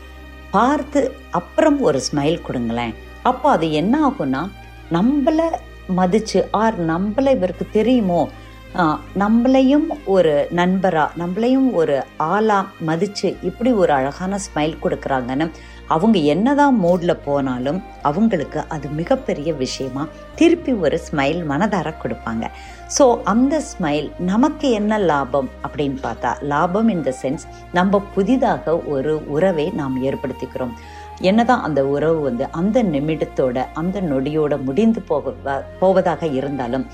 பார்த்து 0.57 1.01
அப்புறம் 1.39 1.79
ஒரு 1.89 1.99
ஸ்மைல் 2.09 2.45
கொடுங்களேன். 2.47 2.95
அப்போ 3.31 3.47
அது 3.57 3.67
என்ன 3.81 3.95
ஆகும்னா 4.09 4.43
நம்மளை 4.97 5.49
மதிச்சு 5.99 6.41
ஆர் 6.63 6.79
நம்மளை 6.93 7.33
இவருக்கு 7.39 7.67
தெரியுமோ? 7.73 8.23
நம்மளையும் 9.23 9.87
ஒரு 10.15 10.33
நண்பராக 10.59 11.19
நம்மளையும் 11.21 11.69
ஒரு 11.73 11.97
ஆளாக 12.33 12.85
மதித்து 12.89 13.29
இப்படி 13.49 13.71
ஒரு 13.83 13.93
அழகான 13.93 14.39
ஸ்மைல் 14.47 14.75
கொடுக்குறாங்கன்னு 14.83 15.47
அவங்க 15.95 16.19
என்னதான் 16.35 16.77
மூடில் 16.85 17.23
போனாலும் 17.27 17.81
அவங்களுக்கு 18.09 18.61
அது 18.75 18.87
மிகப்பெரிய 19.01 19.51
விஷயமா 19.63 20.03
திருப்பி 20.41 20.73
ஒரு 20.85 20.97
ஸ்மைல் 21.07 21.41
மனதார 21.51 21.89
கொடுப்பாங்க. 22.03 22.45
ஸோ 22.97 23.05
அந்த 23.33 23.55
ஸ்மைல் 23.71 24.09
நமக்கு 24.31 24.69
என்ன 24.81 24.99
லாபம் 25.11 25.51
அப்படின்னு 25.67 25.99
பார்த்தா 26.07 26.33
லாபம் 26.53 26.91
இன் 26.95 27.05
த 27.09 27.15
சென்ஸ் 27.23 27.45
நம்ம 27.79 28.03
புதிதாக 28.17 28.77
ஒரு 28.95 29.15
உறவை 29.37 29.67
நாம் 29.81 29.97
ஏற்படுத்திக்கிறோம். 30.09 30.75
என்னதான் 31.31 31.65
அந்த 31.69 31.81
உறவு 31.95 32.19
வந்து 32.29 32.45
அந்த 32.61 32.79
நிமிடத்தோட 32.95 33.67
அந்த 33.81 33.97
நொடியோட 34.11 34.55
முடிந்து 34.69 35.01
போக 35.11 35.35
போவதாக 35.81 36.27
இருந்தாலும் 36.41 36.87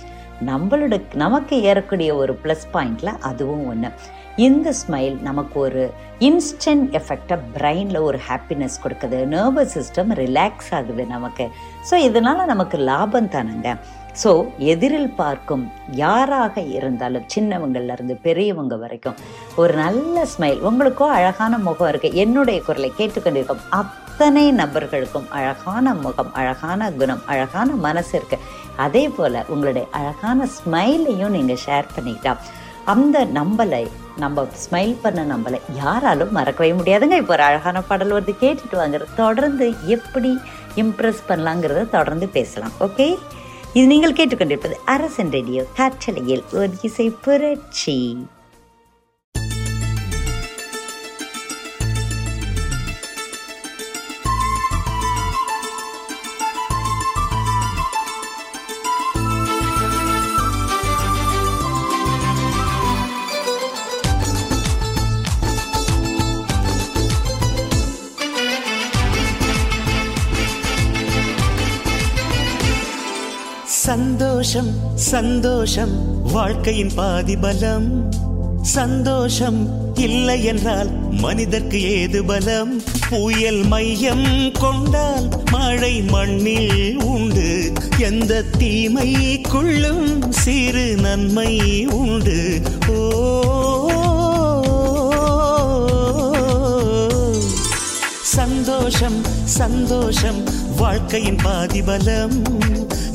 நம்மளோட 0.48 0.94
நமக்கு 1.22 1.56
ஏறக்கூடிய 1.68 2.10
ஒரு 2.22 2.32
ப்ளஸ் 2.42 2.64
பாயிண்ட்ல 2.72 3.10
அதுவும் 3.28 3.66
ஒன்று 3.72 3.90
இந்த 4.44 4.68
ஸ்மைல் 4.78 5.14
நமக்கு 5.26 5.56
ஒரு 5.66 5.82
இன்ஸ்டன்ட் 6.28 6.88
எஃபெக்டாக 6.98 7.46
பிரெயினில் 7.54 7.98
ஒரு 8.08 8.18
ஹாப்பினஸ் 8.28 8.74
கொடுக்குது. 8.82 9.18
நர்வஸ் 9.34 9.74
சிஸ்டம் 9.76 10.10
ரிலாக்ஸ் 10.20 10.68
ஆகுது 10.78 11.04
நமக்கு. 11.14 11.44
ஸோ 11.90 11.94
இதனால் 12.08 12.50
நமக்கு 12.52 12.78
லாபம் 12.90 13.30
தானுங்க? 13.36 13.70
ஸோ 14.22 14.30
எதிரில் 14.72 15.10
பார்க்கும் 15.20 15.64
யாராக 16.02 16.60
இருந்தாலும் 16.78 17.26
சின்னவங்கள்லேருந்து 17.34 18.14
பெரியவங்க 18.26 18.76
வரைக்கும் 18.84 19.18
ஒரு 19.62 19.74
நல்ல 19.82 20.24
ஸ்மைல் 20.34 20.60
உங்களுக்கோ 20.68 21.08
அழகான 21.18 21.58
முகம் 21.68 21.90
இருக்குது 21.92 22.20
என்னுடைய 22.24 22.60
குரலை 22.68 22.90
கேட்டுக்கொண்டிருக்கும் 23.00 23.64
அத்தனை 23.80 24.44
நபர்களுக்கும் 24.60 25.26
அழகான 25.38 25.94
முகம் 26.04 26.30
அழகான 26.42 26.90
குணம் 27.00 27.24
அழகான 27.32 27.68
மனசு 27.86 28.14
இருக்குது 28.18 28.46
அதே 28.86 29.04
போல் 29.16 29.40
உங்களுடைய 29.52 29.86
அழகான 30.00 30.48
ஸ்மைலையும் 30.58 31.36
நீங்கள் 31.38 31.62
ஷேர் 31.66 31.92
பண்ணிக்கிட்டா 31.96 32.34
அந்த 32.92 33.18
நம்பலை 33.38 33.84
நம்ம 34.22 34.42
ஸ்மைல் 34.64 34.92
பண்ண 35.04 35.20
நம்மளை 35.30 35.58
யாராலும் 35.78 36.34
மறக்கவே 36.36 36.68
முடியாதுங்க. 36.72 37.16
இப்போ 37.22 37.34
ஒரு 37.36 37.44
அழகான 37.46 37.82
பாடல் 37.88 38.14
வருது 38.16 38.34
கேட்டுட்டு 38.42 38.76
வாங்க. 38.80 38.98
தொடர்ந்து 39.22 39.66
எப்படி 39.96 40.30
இம்ப்ரெஸ் 40.82 41.22
பண்ணலாங்கிறத 41.28 41.82
தொடர்ந்து 41.96 42.28
பேசலாம் 42.36 42.76
ஓகே 42.86 43.08
இது 43.78 43.86
நீங்கள் 43.92 44.16
கேட்டுக்கொண்டிருப்பது 44.18 44.76
அரசன் 44.94 45.34
ரேடியோ 45.36 45.64
காற்றலையில் 45.78 46.44
ஒரு 46.60 46.72
இசை 46.88 47.08
புரட்சி. 47.26 47.98
சந்தோஷம் 74.46 74.94
சந்தோஷம் 74.94 76.22
வாழ்க்கையின் 76.32 76.90
பாதி 76.94 77.36
பலம் 77.36 78.12
சந்தோஷம் 78.62 79.68
இல்லை 79.94 80.44
என்றால் 80.44 81.10
மனிதர்க்கு 81.10 81.82
ஏது 81.82 82.24
பலம்? 82.24 82.82
புயல் 83.08 83.62
மையம் 83.62 84.52
கொண்டால் 84.52 85.28
மழை 85.50 86.02
மண்ணில் 86.02 87.02
உண்டு. 87.04 87.72
எந்த 87.98 88.44
தீமைக்குள்ளும் 88.58 90.28
சிறு 90.28 90.94
நன்மை 90.96 91.86
உண்டு. 91.86 92.60
ஓ 92.88 93.10
சந்தோஷம் 98.22 99.24
சந்தோஷம் 99.44 100.44
வாழ்க்கையின் 100.76 101.38
பாதி 101.42 101.82
பலம் 101.82 102.64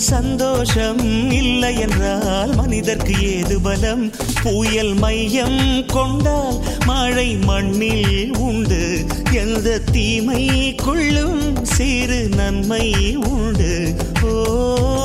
சந்தோஷம் 0.02 1.32
இல்லை 1.32 1.80
என்றால் 1.80 2.56
மனிதர்க்கு 2.56 3.38
ஏது 3.38 3.62
பலம்? 3.62 4.12
புயல் 4.43 4.93
மையம் 4.93 5.86
கொண்டால் 5.88 6.60
மழை 6.86 7.36
மண்ணில் 7.36 8.38
உண்டு. 8.38 9.06
எந்த 9.32 9.80
தீமை 9.80 10.76
கொள்ளும் 10.76 11.66
சிறு 11.66 12.30
நன்மை 12.36 13.16
உண்டு. 13.16 13.95
ஓ 14.24 15.01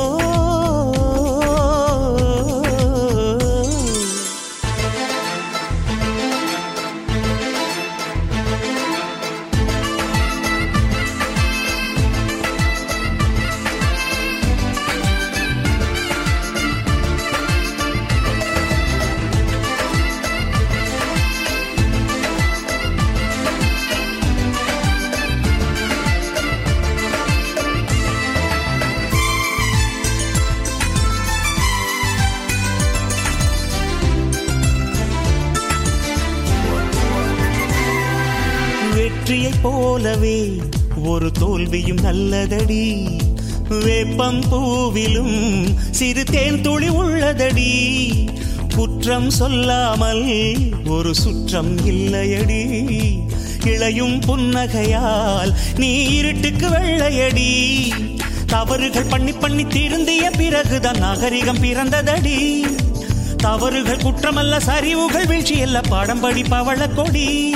ஒரு 41.17 41.31
தோல்வியும் 41.31 42.01
நல்லதடி. 42.01 43.07
வேப்பம் 43.69 44.43
பூவிலும் 44.51 45.65
சிறு 45.91 46.23
தேன் 46.23 46.61
துளி 46.61 46.89
உள்ளதடி. 46.89 48.09
குற்றம் 48.75 49.29
சொல்லாமல் 49.29 50.55
ஒரு 50.85 51.15
சுற்றம் 51.15 51.77
இல்லையடி. 51.77 53.17
இளையும் 53.65 54.19
புன்னகையால் 54.19 55.53
நீ 55.75 56.03
இருட்டுக்கு 56.03 56.69
வெள்ளையடி. 56.69 57.87
தவறுகள் 58.47 59.09
பண்ணி 59.09 59.31
பண்ணி 59.31 59.63
திருந்திய 59.63 60.37
பிறகுதான் 60.37 60.97
நாகரிகம் 60.97 61.63
பிறந்ததடி. 61.63 62.61
தவறுகள் 63.37 63.97
குற்றமல்ல 63.97 64.59
சரிவுகள் 64.65 65.27
வீழ்ச்சி 65.27 65.57
எல்லாம் 65.57 65.89
பாடம் 65.89 66.19
படி 66.19 66.43
பவள 66.43 66.87
கொடி. 66.87 67.55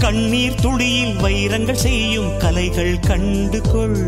கண்ணீர் 0.00 0.60
துளியில் 0.60 1.16
வைரங்கள் 1.16 1.76
செய்யும் 1.76 2.36
கலைகள் 2.38 3.00
கண்டு 3.00 3.62
கொள் 3.72 4.02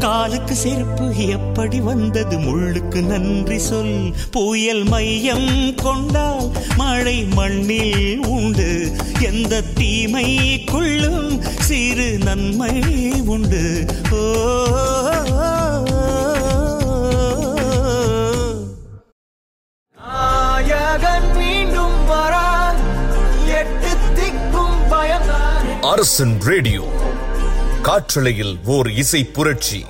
காலுக்கு 0.00 0.54
செருப்பு 0.54 1.28
எப்படி 1.28 1.80
வந்தது 1.80 2.38
முள்ளுக்கு 2.38 3.00
நன்றி 3.02 3.58
சொல். 3.58 4.14
புயல் 4.30 4.84
மையம் 4.84 5.74
கொண்டால் 5.74 6.50
மழை 6.76 7.24
மண்ணில் 7.24 8.26
உண்டு. 8.26 8.92
எந்த 9.20 9.62
தீமைக்குள்ளும் 9.74 11.40
சிறு 11.58 12.18
நன்மை 12.18 12.82
உண்டு. 13.26 13.84
ஓ 14.10 14.16
அரசன் 25.98 26.40
ரேடியோ. 26.40 26.82
காற்றலையில் 27.82 28.56
ஓர் 28.64 28.90
இசை 28.90 29.24
புரட்சி. 29.24 29.84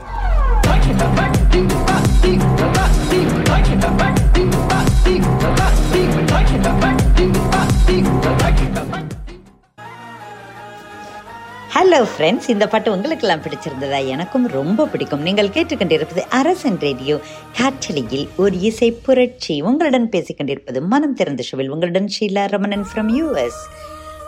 ஹலோ 11.74 12.06
ஃப்ரெண்ட்ஸ் 12.18 12.48
இந்த 12.48 12.68
பாட்டு 12.68 12.92
உங்களுக்கெல்லாம் 12.92 13.40
பிடிச்சிருந்ததா? 13.40 14.06
எனக்கும் 14.06 14.48
ரொம்ப 14.48 14.86
பிடிக்கும். 14.86 15.22
நீங்கள் 15.22 15.48
கேட்டுக்கொண்டிருப்பது 15.48 16.18
அரசன் 16.18 16.78
ரேடியோ. 16.78 17.20
காற்றலியில் 17.58 18.28
ஒரு 18.36 18.60
இசை 18.60 18.92
புரட்சி. 18.92 19.60
உங்களுடன் 19.60 20.08
பேசிக்கொண்டிருப்பது 20.08 20.80
மனம் 20.80 21.14
திறந்த 21.14 21.42
ஷோவில் 21.42 21.68
உங்களுடன் 21.68 22.10
ஷீலா 22.20 22.46
ரமணன் 22.46 22.86
ஃப்ரம் 22.94 23.22
யூஎஸ் 23.22 23.62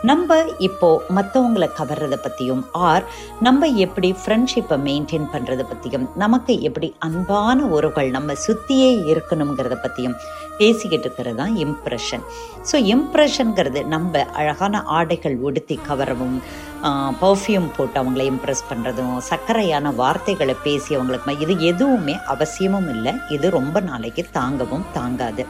நம்ம 0.05 0.37
இப்போ 0.59 0.89
மற்றவங்களை 1.09 1.67
கவர்றதை 1.79 2.19
பற்றியும் 2.23 2.63
ஆர் 2.73 3.05
நம்ம 3.41 3.69
எப்படி 3.77 4.09
ஃப்ரெண்ட்ஷிப்பை 4.23 4.77
மெயின்டைன் 4.85 5.27
பண்ணுறதை 5.33 5.65
பற்றியும் 5.69 6.07
நமக்கு 6.15 6.55
எப்படி 6.61 6.89
அன்பான 6.99 7.67
உறவுகள் 7.67 8.09
நம்ம 8.11 8.35
சுற்றியே 8.35 8.91
இருக்கணுங்கிறத 9.13 9.77
பற்றியும் 9.83 10.17
பேசிக்கிட்டு 10.59 11.07
இருக்கிறது 11.07 11.37
தான் 11.37 11.55
இம்ப்ரெஷன் 11.57 12.25
ஸோ 12.71 12.77
இம்ப்ரெஷனுங்கிறது 12.95 13.83
நம்ம 13.87 14.25
அழகான 14.33 14.83
ஆடைகள் 14.99 15.37
உடுத்தி 15.41 15.79
கவரவும் 15.89 16.39
பர்ஃப்யூம் 17.21 17.69
போட்டு 17.77 18.01
அவங்கள 18.01 18.25
இம்ப்ரெஸ் 18.33 18.69
பண்ணுறதும் 18.71 19.15
சர்க்கரையான 19.31 19.95
வார்த்தைகளை 19.95 20.57
பேசி 20.63 20.95
அவங்களுக்கு 20.95 21.37
இது 21.41 21.55
எதுவுமே 21.73 22.17
அவசியமும் 22.27 22.89
இல்லை. 22.95 23.13
இது 23.29 23.51
ரொம்ப 23.51 23.81
நாளைக்கு 23.81 24.25
தாங்கவும் 24.33 24.89
தாங்காது. 24.93 25.45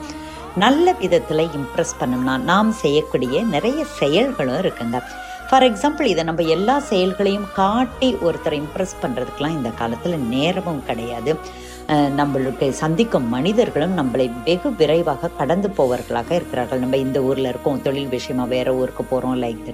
நல்ல 0.64 0.92
விதத்தில் 1.00 1.44
இம்ப்ரெஸ் 1.58 1.98
பண்ணோம்னா 2.00 2.36
நாம் 2.50 2.70
செய்யக்கூடிய 2.82 3.42
நிறைய 3.54 3.80
செயல்களும் 4.00 4.60
இருக்குங்க. 4.62 4.98
ஃபார் 5.48 5.66
எக்ஸாம்பிள் 5.68 6.10
இதை 6.10 6.22
நம்ம 6.28 6.42
எல்லா 6.54 6.74
செயல்களையும் 6.90 7.48
காட்டி 7.58 8.08
ஒருத்தரை 8.26 8.56
இம்ப்ரெஸ் 8.62 9.00
பண்ணுறதுக்கெலாம் 9.02 9.56
இந்த 9.58 9.70
காலத்தில் 9.80 10.24
நேரமும் 10.34 10.86
கிடையாது. 10.88 11.32
நம்மளுக்கு 12.18 12.66
சந்திக்கும் 12.80 13.26
மனிதர்களும் 13.34 13.96
நம்மளை 14.00 14.26
வெகு 14.46 14.68
விரைவாக 14.80 15.30
கடந்து 15.38 15.68
போவர்களாக 15.78 16.30
இருக்கிறார்கள். 16.38 16.82
நம்ம 16.82 16.98
இந்த 17.06 17.18
ஊரில் 17.28 17.50
இருக்கோம் 17.50 17.80
தொழில் 17.86 18.12
விஷயமா 18.16 18.44
வேற 18.54 18.74
ஊருக்கு 18.80 19.04
போகிறோம் 19.04 19.38
லைக் 19.44 19.70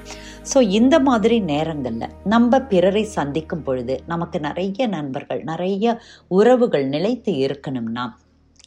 ஸோ 0.53 0.61
இந்த 0.79 0.95
மாதிரி 1.09 1.39
நேரங்களில் 1.53 2.15
நம்ம 2.35 2.61
பிறரை 2.73 3.05
சந்திக்கும் 3.19 3.65
பொழுது 3.67 3.97
நமக்கு 4.13 4.41
நிறைய 4.49 4.87
நண்பர்கள் 4.97 5.43
நிறைய 5.51 5.97
உறவுகள் 6.39 6.87
நிலைத்து 6.95 7.35
இருக்கணும்னா 7.47 8.07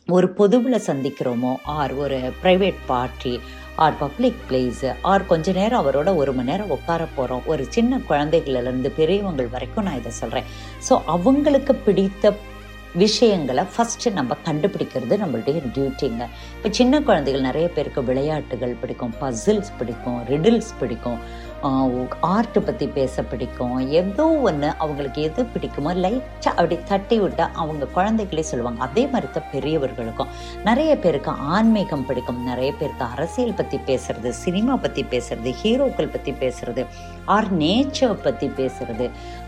ஒரு 0.10 0.28
பொதுவில் 0.34 0.86
சந்திக்கிறோமோ 0.88 1.54
ஆர் 1.76 1.94
ஒரு 1.96 2.18
private 2.44 2.80
party 2.88 3.34
or 3.76 3.98
public 3.98 4.40
place 4.48 4.84
or 5.02 5.26
கொஞ்ச 5.26 5.52
நேரம் 5.52 5.82
அவரோட 5.82 6.10
ஒரு 6.16 6.32
மணி 6.34 6.50
நேரம் 6.52 6.70
உட்கார 6.70 7.04
போகிறோம் 7.16 7.44
ஒரு 7.46 7.64
சின்ன 7.70 8.00
குழந்தைகளிலேருந்து 8.10 8.92
பெரியவங்கள் 8.96 9.50
வரைக்கும் 9.50 9.84
நான் 9.84 10.00
இதை 10.00 10.12
சொல்கிறேன் 10.12 10.48
ஸோ 10.90 10.96
அவங்களுக்கு 11.08 11.76
பிடித்த 11.88 12.34
விஷயங்களை 12.96 13.64
ஃபஸ்ட்டு 13.74 14.14
நம்ம 14.14 14.36
கண்டுபிடிக்கிறது 14.46 15.16
நம்மளுடைய 15.18 15.58
டியூட்டிங்க 15.76 16.24
இப்போ 16.56 16.70
சின்ன 16.70 17.02
குழந்தைகள் 17.02 17.42
நிறைய 17.42 17.68
பேருக்கு 17.70 18.02
விளையாட்டுகள் 18.04 18.80
பிடிக்கும் 18.82 19.14
பசில்ஸ் 19.22 19.72
பிடிக்கும் 19.80 20.20
ரிடில்ஸ் 20.30 20.72
பிடிக்கும். 20.80 21.20
ஆர்ட்டு 22.34 22.60
பற்றி 22.68 22.86
பேச 22.98 23.24
பிடிக்கும். 23.30 23.78
ஏதோ 24.00 24.26
ஒன்று 24.50 24.70
அவங்களுக்கு 24.84 25.22
எது 25.30 25.42
பிடிக்குமோ 25.54 25.92
லைட்டாக 26.04 26.54
அப்படி 26.60 26.76
தட்டி 26.92 27.18
விட்டால் 27.20 27.56
அவங்க 27.62 27.88
குழந்தைகளே 27.98 28.44
சொல்லுவாங்க. 28.50 28.80
அதே 28.88 29.04
மாதிரி 29.14 29.30
தான் 29.38 29.50
பெரியவர்களுக்கும். 29.54 30.32
நிறைய 30.68 30.92
பேருக்கு 31.06 31.32
ஆன்மீகம் 31.56 32.06
பிடிக்கும். 32.10 32.40
நிறைய 32.50 32.70
பேருக்கு 32.80 33.06
அரசியல் 33.16 33.58
பற்றி 33.60 33.80
பேசுறது 33.90 34.32
சினிமா 34.44 34.76
பற்றி 34.86 35.04
பேசுறது 35.14 35.54
ஹீரோக்கள் 35.64 36.14
பற்றி 36.16 36.34
பேசுறது 36.44 36.84
ஆர் 37.36 37.50
நேச்சர் 37.64 38.16
பற்றி 38.28 38.48
பேசுறது 38.60 39.08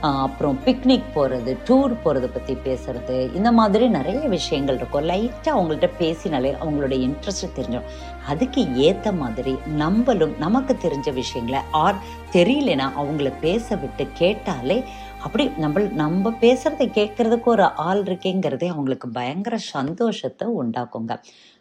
அப்புறம் 0.09 0.57
பிக்னிக் 0.66 1.12
போகிறது 1.14 1.51
டூர் 1.68 1.93
போகிறத 2.03 2.28
பற்றி 2.36 2.53
பேசுறது 2.68 3.18
இந்த 3.38 3.49
மாதிரி 3.59 3.88
நிறைய 3.97 4.22
விஷயங்கள் 4.38 4.78
இருக்கும். 4.80 5.07
லைட்டாக 5.12 5.55
அவங்கள்ட்ட 5.55 5.89
பேசினாலே 6.03 6.51
அவங்களோட 6.62 6.93
இன்ட்ரெஸ்ட் 7.07 7.55
தெரிஞ்சிடும். 7.57 7.88
அதுக்கு 8.30 8.61
ஏற்ற 8.88 9.11
மாதிரி 9.11 9.53
நம்மளும் 9.82 10.34
நமக்கு 10.38 10.74
தெரிஞ்ச 10.84 11.09
விஷயங்களை 11.13 11.61
ஆர் 11.84 12.01
தெரியலனா 12.36 12.88
அவங்கள 13.01 13.30
பேச 13.45 13.76
விட்டு 13.76 14.05
கேட்டாலே 14.22 14.78
அப்படி 15.24 15.43
நம்ம 15.63 15.80
நம்ம 16.01 16.34
பேசுறதை 16.43 16.86
கேட்கறதுக்கு 16.99 17.49
ஒரு 17.55 17.65
ஆள் 17.88 18.03
இருக்கேங்கிறதே 18.03 18.67
அவங்களுக்கு 18.74 19.09
பயங்கர 19.09 19.57
சந்தோஷத்தை 19.57 20.47
உண்டாக்குங்க. 20.61 21.15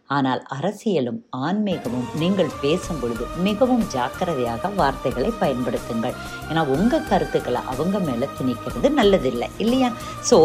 ஆனால் 0.07 0.41
அரசியலும் 0.57 1.19
ஆன்மீகமும் 1.47 2.09
நீங்கள் 2.15 2.57
பேசும் 2.63 3.01
பொழுது 3.01 3.25
மிகவும் 3.47 3.85
ஜாக்கிரதையாக 3.89 4.69
வார்த்தைகளை 4.69 5.31
பயன்படுத்துங்கள். 5.41 6.17
ஏன்னா 6.51 6.63
உங்கள் 6.77 7.07
கருத்துக்களை 7.11 7.61
அவங்க 7.73 7.99
மேலே 7.99 8.29
திணிக்கிறது 8.39 8.91
நல்லதில்லை 9.01 9.49
இல்லையா? 9.59 9.91
ஸோ 10.31 10.39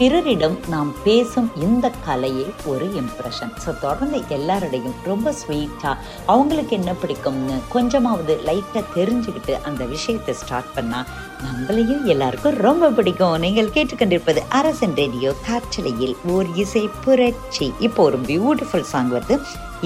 பிறரிடம் 0.00 0.54
நாம் 0.72 0.90
பேசும் 1.06 1.48
இந்த 1.64 1.86
கலையே 2.06 2.44
ஒரு 2.64 2.86
இம்ப்ரெஷன் 3.00 3.50
ஸோ 3.64 3.70
தொடர்ந்து 3.80 4.18
எல்லாரிடையும் 4.36 4.94
ரொம்ப 5.04 5.34
ஸ்வீட்டாக 5.40 5.94
அவங்களுக்கு 6.26 6.72
என்ன 6.76 6.92
பிடிக்கும்னு 7.02 7.56
கொஞ்சமாவது 7.68 8.34
லைட்டாக 8.46 8.82
தெரிஞ்சுக்கிட்டு 8.94 9.54
அந்த 9.70 9.84
விஷயத்தை 9.84 10.34
ஸ்டார்ட் 10.34 10.70
பண்ணால் 10.76 11.10
நம்மளையும் 11.44 12.04
எல்லாருக்கும் 12.04 12.56
ரொம்ப 12.68 12.90
பிடிக்கும். 12.90 13.36
நீங்கள் 13.38 13.74
கேட்டுக்கொண்டிருப்பது 13.76 14.42
அரசன் 14.60 14.96
ரேடியோ 15.02 15.32
காற்றலையில் 15.48 16.16
ஓர் 16.34 16.48
இசை 16.54 16.84
புரட்சி. 17.04 17.72
இப்போ 17.88 18.02
ஒரு 18.02 18.20
பியூட்டிஃபுல் 18.30 18.88
சாங் 18.94 19.12
வருது. 19.16 19.38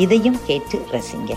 இதையும் 0.04 0.40
கேட்டு 0.46 0.78
ரசிங்க. 0.92 1.34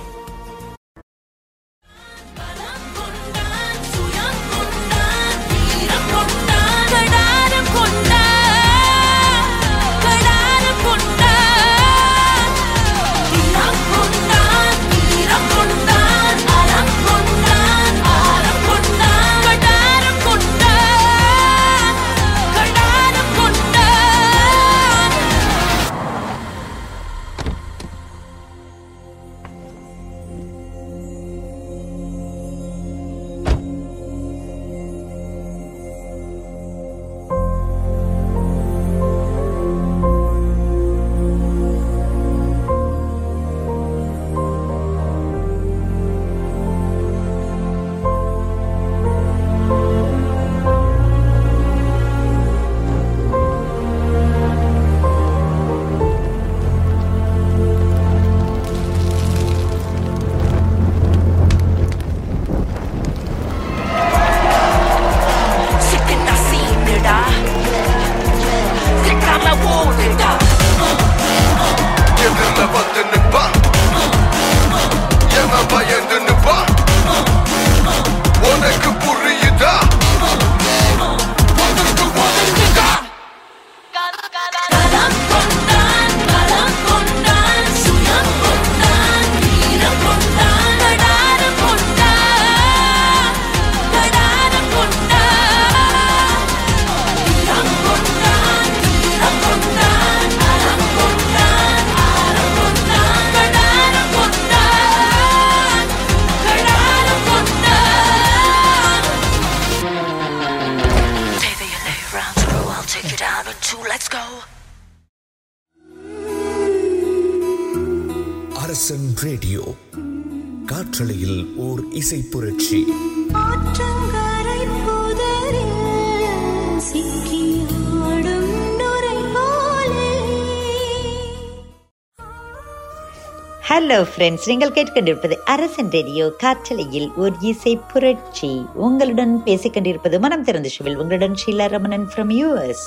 ஹலோ 133.87 134.05
ஃப்ரெண்ட்ஸ் 134.13 134.45
நீங்கள் 134.45 134.71
கேட்டுக்கொண்டிருப்பது 134.71 135.35
அரசன் 135.43 135.89
ரேடியோ 135.89 136.31
காற்றலையில் 136.43 137.13
ஒரு 137.15 137.35
இசை 137.41 137.79
புரட்சி. 137.91 138.65
உங்களுடன் 138.73 139.41
பேசிக்கொண்டிருப்பது 139.45 140.19
மனம் 140.19 140.43
திறந்த 140.43 140.69
சிவில் 140.69 140.97
உங்களுடன் 140.97 141.35
ஷீலா 141.45 141.67
ரமணன் 141.67 142.07
ஃப்ரம் 142.15 142.33
யூஎஸ் 142.39 142.83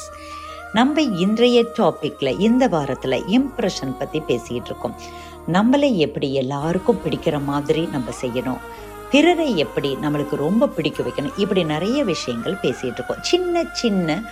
நம்ம 0.72 1.00
இன்றைய 1.00 1.64
டாப்பிக்கில் 1.78 2.40
இந்த 2.40 2.68
வாரத்தில் 2.68 3.24
இம்ப்ரெஷன் 3.36 3.96
பற்றி 3.98 4.20
பேசிக்கிட்டு 4.20 4.70
இருக்கோம் 4.70 4.96
நம்மளை 5.52 5.94
எப்படி 6.06 6.34
எல்லாருக்கும் 6.34 7.00
பிடிக்கிற 7.04 7.44
மாதிரி 7.44 7.88
நம்ம 7.92 8.10
செய்யணும். 8.20 8.60
பிறரை 9.10 9.56
எப்படி 9.56 9.96
நம்மளுக்கு 10.02 10.36
ரொம்ப 10.36 10.68
பிடிக்க 10.68 11.02
வைக்கணும். 11.02 11.34
இப்படி 11.36 11.64
நிறைய 11.64 12.04
விஷயங்கள் 12.04 12.62
பேசிகிட்டு 12.62 12.98
இருக்கோம் 13.00 13.22
சின்ன 13.22 13.64
சின்ன 13.72 14.22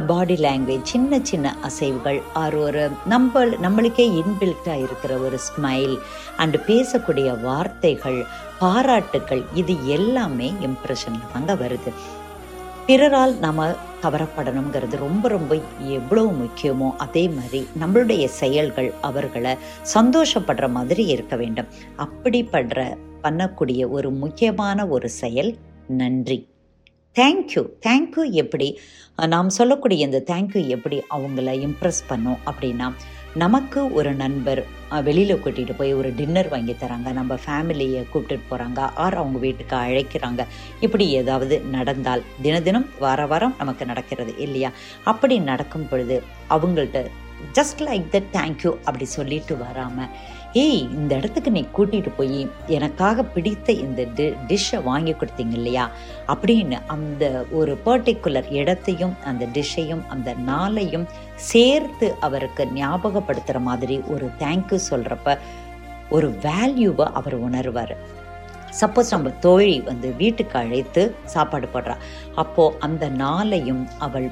பாடி 0.00 0.34
லாங்குவேஜ் 0.34 0.82
சின்ன 0.82 1.18
சின்ன 1.22 1.56
அசைவுகள் 1.62 2.22
ஆர் 2.32 2.54
ஒரு 2.54 2.90
நம்ம 3.04 3.44
நம்மளுக்கே 3.44 4.22
இன்பில்ட்டாக 4.22 4.82
இருக்கிற 4.82 5.16
ஒரு 5.16 5.38
ஸ்மைல் 5.38 5.98
அண்டு 6.38 6.60
பேசக்கூடிய 6.66 7.40
வார்த்தைகள் 7.40 8.24
பாராட்டுக்கள் 8.58 9.44
இது 9.54 9.88
எல்லாமே 9.88 10.54
இம்ப்ரெஷனில் 10.60 11.32
தாங்க 11.32 11.54
வருது. 11.54 11.92
பிறரால் 12.86 13.38
நம்ம 13.38 13.74
கவரப்படணுங்கிறது 14.02 14.96
ரொம்ப 14.96 15.28
ரொம்ப 15.28 15.58
எவ்வளோ 15.78 16.22
முக்கியமோ 16.22 16.96
அதே 16.96 17.28
மாதிரி 17.28 17.66
நம்மளுடைய 17.80 18.24
செயல்கள் 18.24 18.92
அவர்களை 19.00 19.56
சந்தோஷப்படுற 19.94 20.70
மாதிரி 20.70 21.06
இருக்க 21.06 21.36
வேண்டும். 21.36 21.66
அப்படிப்படுற 21.98 22.96
பண்ணக்கூடிய 23.22 23.88
ஒரு 23.88 24.10
முக்கியமான 24.10 24.86
ஒரு 24.86 25.08
செயல் 25.08 25.56
நன்றி. 25.88 26.50
தேங்க்யூ 27.16 27.62
தேங்க்யூ 27.86 28.22
எப்படி? 28.42 28.66
நாம் 29.32 29.48
சொல்லக்கூடிய 29.56 30.06
இந்த 30.06 30.20
தேங்க்யூ 30.30 30.60
எப்படி 30.76 30.98
அவங்கள 31.16 31.50
இம்ப்ரெஸ் 31.66 32.00
பண்ணும் 32.10 32.38
அப்படின்னா 32.50 32.86
நமக்கு 33.42 33.80
ஒரு 33.98 34.10
நண்பர் 34.22 34.60
வெளியில் 35.06 35.40
கூட்டிகிட்டு 35.44 35.74
போய் 35.76 35.92
ஒரு 35.98 36.10
டின்னர் 36.18 36.48
வாங்கி 36.54 36.74
தராங்க. 36.80 37.08
நம்ம 37.18 37.36
ஃபேமிலியை 37.44 38.02
கூப்பிட்டுட்டு 38.12 38.48
போகிறாங்க 38.50 38.80
ஆர் 39.04 39.16
அவங்க 39.20 39.38
வீட்டுக்கு 39.44 39.76
அழைக்கிறாங்க. 39.76 40.44
இப்படி 40.86 41.06
ஏதாவது 41.20 41.58
நடந்தால் 41.76 42.26
தின 42.42 42.60
தினம் 42.68 42.88
வார 43.04 43.26
வாரம் 43.32 43.54
நமக்கு 43.58 43.86
நடக்கிறது 43.92 44.34
இல்லையா? 44.46 44.70
அப்படி 45.12 45.38
நடக்கும் 45.50 45.88
பொழுது 45.92 46.18
அவங்கள்ட்ட 46.56 47.02
ஜஸ்ட் 47.58 47.80
லைக் 47.88 48.08
த 48.16 48.18
தேங்க்யூ 48.38 48.72
அப்படி 48.88 49.06
சொல்லிட்டு 49.18 49.56
வராமல் 49.66 50.12
ஏய் 50.52 50.88
இந்த 50.92 51.14
இடத்துக்கு 51.14 51.50
நீ 51.50 51.66
கூட்டிகிட்டு 51.78 52.08
போய் 52.16 52.48
எனக்காக 52.66 53.22
பிடித்த 53.22 53.72
இந்த 53.72 54.06
டி 54.14 54.32
டிஷ்ஷை 54.48 54.82
வாங்கி 54.82 55.12
கொடுத்தீங்க 55.12 55.52
இல்லையா? 55.52 55.90
அப்படின்னு 56.26 56.78
அந்த 56.86 57.44
ஒரு 57.50 57.78
பர்டிகுலர் 57.86 58.52
இடத்தையும் 58.52 59.14
அந்த 59.24 59.46
டிஷ்ஷையும் 59.46 60.06
அந்த 60.06 60.34
நாளையும் 60.46 61.06
சேர்த்து 61.34 62.14
அவருக்கு 62.20 62.68
ஞாபகப்படுத்துகிற 62.74 63.60
மாதிரி 63.60 64.00
ஒரு 64.08 64.30
தேங்க்யூ 64.38 64.78
சொல்கிறப்ப 64.90 65.38
ஒரு 66.10 66.38
வேல்யூவை 66.42 67.04
அவர் 67.12 67.50
உணர்வார். 67.50 67.96
சப்போஸ் 68.80 69.10
நம்ம 69.10 69.30
தோழி 69.30 69.80
வந்து 69.80 70.14
வீட்டுக்கு 70.16 70.58
அழைத்து 70.58 71.14
சாப்பாடு 71.24 71.68
போடுறா. 71.74 71.96
அப்போது 72.34 72.76
அந்த 72.78 73.08
நாளையும் 73.08 73.88
அவள் 73.98 74.30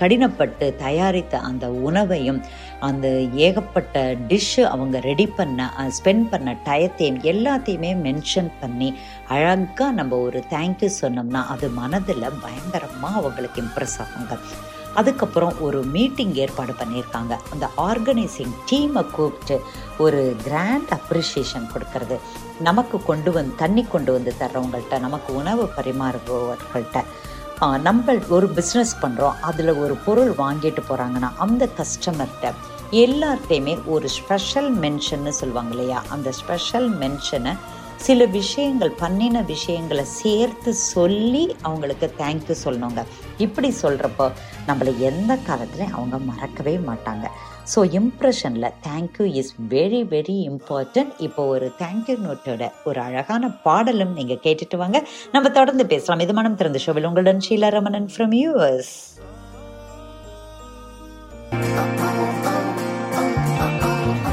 கடினப்பட்டு 0.00 0.76
தயாரித்த 0.76 1.38
அந்த 1.38 1.68
உணவையும் 1.68 2.40
அந்த 2.88 3.06
ஏகப்பட்ட 3.46 4.16
டிஷ்ஷு 4.28 4.62
அவங்க 4.74 5.00
ரெடி 5.00 5.26
பண்ண 5.26 5.70
ஸ்பெண்ட் 5.98 6.28
பண்ண 6.30 6.56
டயத்தையும் 6.64 7.22
எல்லாத்தையுமே 7.32 7.92
மென்ஷன் 8.06 8.50
பண்ணி 8.60 8.90
அழகாக 9.28 9.90
நம்ம 9.90 10.16
ஒரு 10.16 10.44
தேங்க்யூ 10.50 10.90
சொன்னோம்னா 11.00 11.46
அது 11.54 11.68
மனதில் 11.68 12.26
பயங்கரமாக 12.42 13.18
அவங்களுக்கு 13.20 13.62
இம்ப்ரெஸ் 13.62 13.98
ஆகுங்க. 14.04 14.38
அதுக்கப்புறம் 14.94 15.60
ஒரு 15.60 15.82
மீட்டிங் 15.82 16.34
ஏற்பாடு 16.34 16.72
பண்ணியிருக்காங்க. 16.72 17.34
அந்த 17.52 17.66
ஆர்கனைசிங் 17.76 18.54
டீமை 18.70 19.02
கூப்பிட்டு 19.10 19.56
ஒரு 19.98 20.36
கிராண்ட் 20.44 20.92
அப்ரிஷியேஷன் 20.98 21.68
கொடுக்கறது. 21.74 22.16
நமக்கு 22.60 23.02
கொண்டு 23.02 23.32
வந்து 23.32 23.54
தண்ணி 23.54 23.84
கொண்டு 23.84 24.12
வந்து 24.12 24.34
தர்றவங்கள்ட்ட 24.40 25.00
நமக்கு 25.00 25.34
உணவு 25.34 25.70
பரிமாறுபவர்கள்ட்ட. 25.76 27.04
நம்ம 27.60 28.14
ஒரு 28.28 28.46
பிஸ்னஸ் 28.46 28.92
பண்ணுறோம் 29.02 29.38
அதில் 29.40 29.72
ஒரு 29.72 29.94
பொருள் 29.96 30.30
வாங்கிட்டு 30.30 30.82
போகிறாங்கன்னா 30.88 31.30
அந்த 31.36 31.68
கஸ்டமர்கிட்ட 31.78 32.52
எல்லார்ட்டையுமே 32.90 33.84
ஒரு 33.86 34.08
ஸ்பெஷல் 34.08 34.78
மென்ஷன்னு 34.78 35.28
சொல்லுவாங்க 35.28 35.70
இல்லையா? 35.70 36.02
அந்த 36.08 36.32
ஸ்பெஷல் 36.32 36.98
மென்ஷனை 36.98 37.56
சில 37.96 38.24
விஷயங்கள் 38.24 38.90
பண்ணின 38.90 39.42
விஷயங்களை 39.42 40.04
சேர்த்து 40.04 40.74
சொல்லி 40.74 41.56
அவங்களுக்கு 41.62 42.14
தேங்க்யூ 42.18 42.54
சொல்லணுங்க. 42.64 43.04
இப்படி 43.38 43.74
சொல்கிறப்போ 43.82 44.32
நம்மளை 44.66 44.98
எந்த 44.98 45.38
காலத்துலையும் 45.48 45.92
அவங்க 45.92 46.18
மறக்கவே 46.18 46.76
மாட்டாங்க. 46.76 47.26
So 47.66 47.80
இம்ப்ரெஷனில் 47.98 48.68
thank you 48.86 49.26
is 49.40 49.52
very 49.72 50.00
very 50.12 50.36
important 50.50 51.12
இப்போ 51.26 51.42
ஒரு 51.54 51.66
தேங்க்யூ 51.80 52.16
நோட்டோட 52.24 52.70
ஒரு 52.84 53.00
அழகான 53.06 53.52
பாடலும் 53.66 54.14
நீங்கள் 54.14 54.42
கேட்டுட்டு 54.46 54.76
வாங்க 54.76 55.00
நம்ம 55.34 55.52
தொடர்ந்து 55.58 55.86
பேசலாம் 55.86 56.24
இது 56.26 56.34
மனம் 56.40 56.56
திறந்த 56.56 56.80
ஷோவில் 56.86 57.08
உங்களுடன் 57.10 57.44
Sheela 57.48 57.70
Ramanan 57.78 58.10
from 58.14 58.36
US 58.42 58.94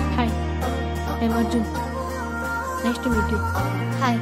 Hi, 0.09 0.27
I'm 1.17 1.33
Arjun. 1.33 1.63
Nice 2.83 2.99
to 2.99 3.09
meet 3.09 3.29
you. 3.29 3.39
Hi. 3.97 4.13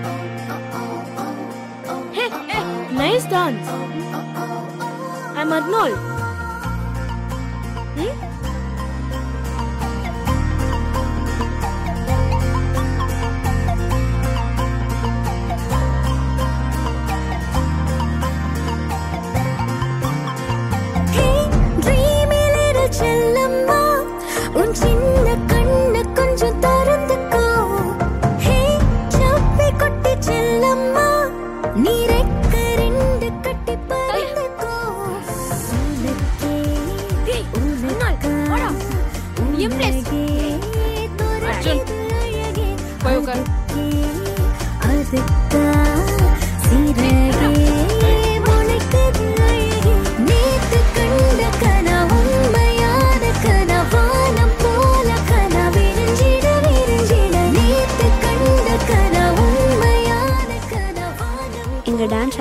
Hey, 2.11 2.29
hey, 2.49 2.63
nice 2.93 3.25
dance. 3.27 3.69
I'm 5.35 5.51
Arnold. 5.53 6.14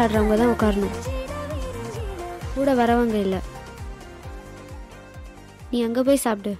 ஆடுறவங்க 0.04 0.36
தான் 0.40 0.52
உட்காரணும். 0.54 0.96
கூட 2.54 2.70
வரவங்க 2.80 3.16
இல்லை. 3.26 3.40
நீ 5.70 5.78
அங்க 5.86 6.00
போய் 6.08 6.24
சாப்பிடு. 6.24 6.52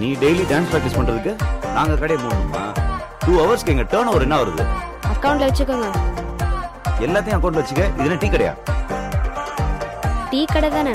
நீ 0.00 0.08
டெய்லி 0.22 0.44
டான்ஸ் 0.50 0.70
ப்ராக்டிஸ் 0.72 0.96
பண்றதுக்கு 0.98 1.32
நாங்க 1.76 1.94
கடையை 2.02 2.18
போடணுமா 2.24 2.64
டூ 3.24 3.32
ஹவர்ஸ்க்கு 3.40 3.72
எங்க 3.74 3.84
டேர்ன் 3.92 4.10
ஓவர் 4.10 4.24
என்ன 4.26 4.36
வருது? 4.42 4.64
அக்கவுண்ட்ல 5.12 5.48
வச்சுக்கோங்க. 5.48 5.88
எல்லாத்தையும் 7.06 7.38
அக்கௌண்ட்ல 7.38 7.62
வச்சுக்க 7.62 7.84
இது 7.98 8.06
என்ன 8.08 8.18
டீ 8.24 8.28
கடையா? 8.34 8.54
டீ 10.30 10.40
கடை 10.54 10.70
தானே? 10.76 10.94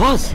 பாஸ் 0.00 0.28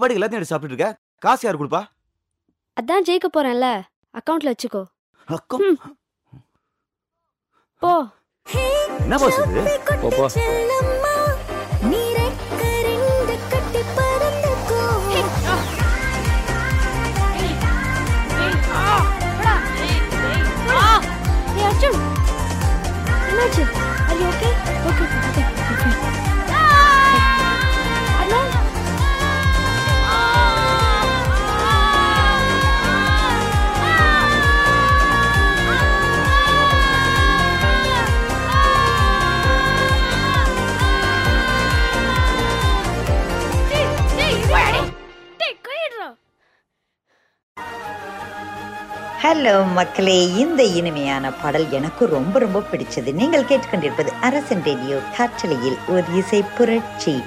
பாட்டுக்கு 0.00 0.18
எல்லாத்தையும் 0.18 0.40
எடுத்து 0.40 0.52
சாப்பிட்டுட்டு 0.52 0.78
இருக்க 0.78 0.90
காசு 1.22 1.46
யார் 1.46 1.60
கொடுப்பா 1.60 1.82
அதான் 2.76 3.06
ஜெயிக்க 3.08 3.28
போகிறேன்ல 3.30 3.68
அக்கௌண்ட்டில் 4.14 4.52
வச்சுக்கோ 4.52 4.82
ம். 5.62 5.78
போ 7.82 7.90
என்ன 9.02 9.18
பாஸ் 9.18 9.40
இது 9.42 9.62
என்னாச்சு 23.28 23.62
அது 24.06 24.22
ஓகே 24.28 24.50
ஓகே 24.88 25.04
ஓகே 25.20 25.42
ஹலோ 49.30 49.72
மக்களே 49.72 50.32
இந்த 50.34 50.62
இனிமையான 50.78 51.32
பாடல் 51.32 51.66
எனக்கு 51.70 52.06
ரொம்ப 52.06 52.38
ரொம்ப 52.38 52.62
பிடிச்சது. 52.70 53.10
நீங்கள் 53.14 53.44
கேட்டுக்கொண்டிருப்பது 53.44 54.10
அரசன் 54.20 54.62
ரேடியோ 54.64 54.96
காற்றலையில் 55.16 55.76
ஒரு 55.88 56.04
இசை 56.14 56.44
புரட்சி. 56.56 57.22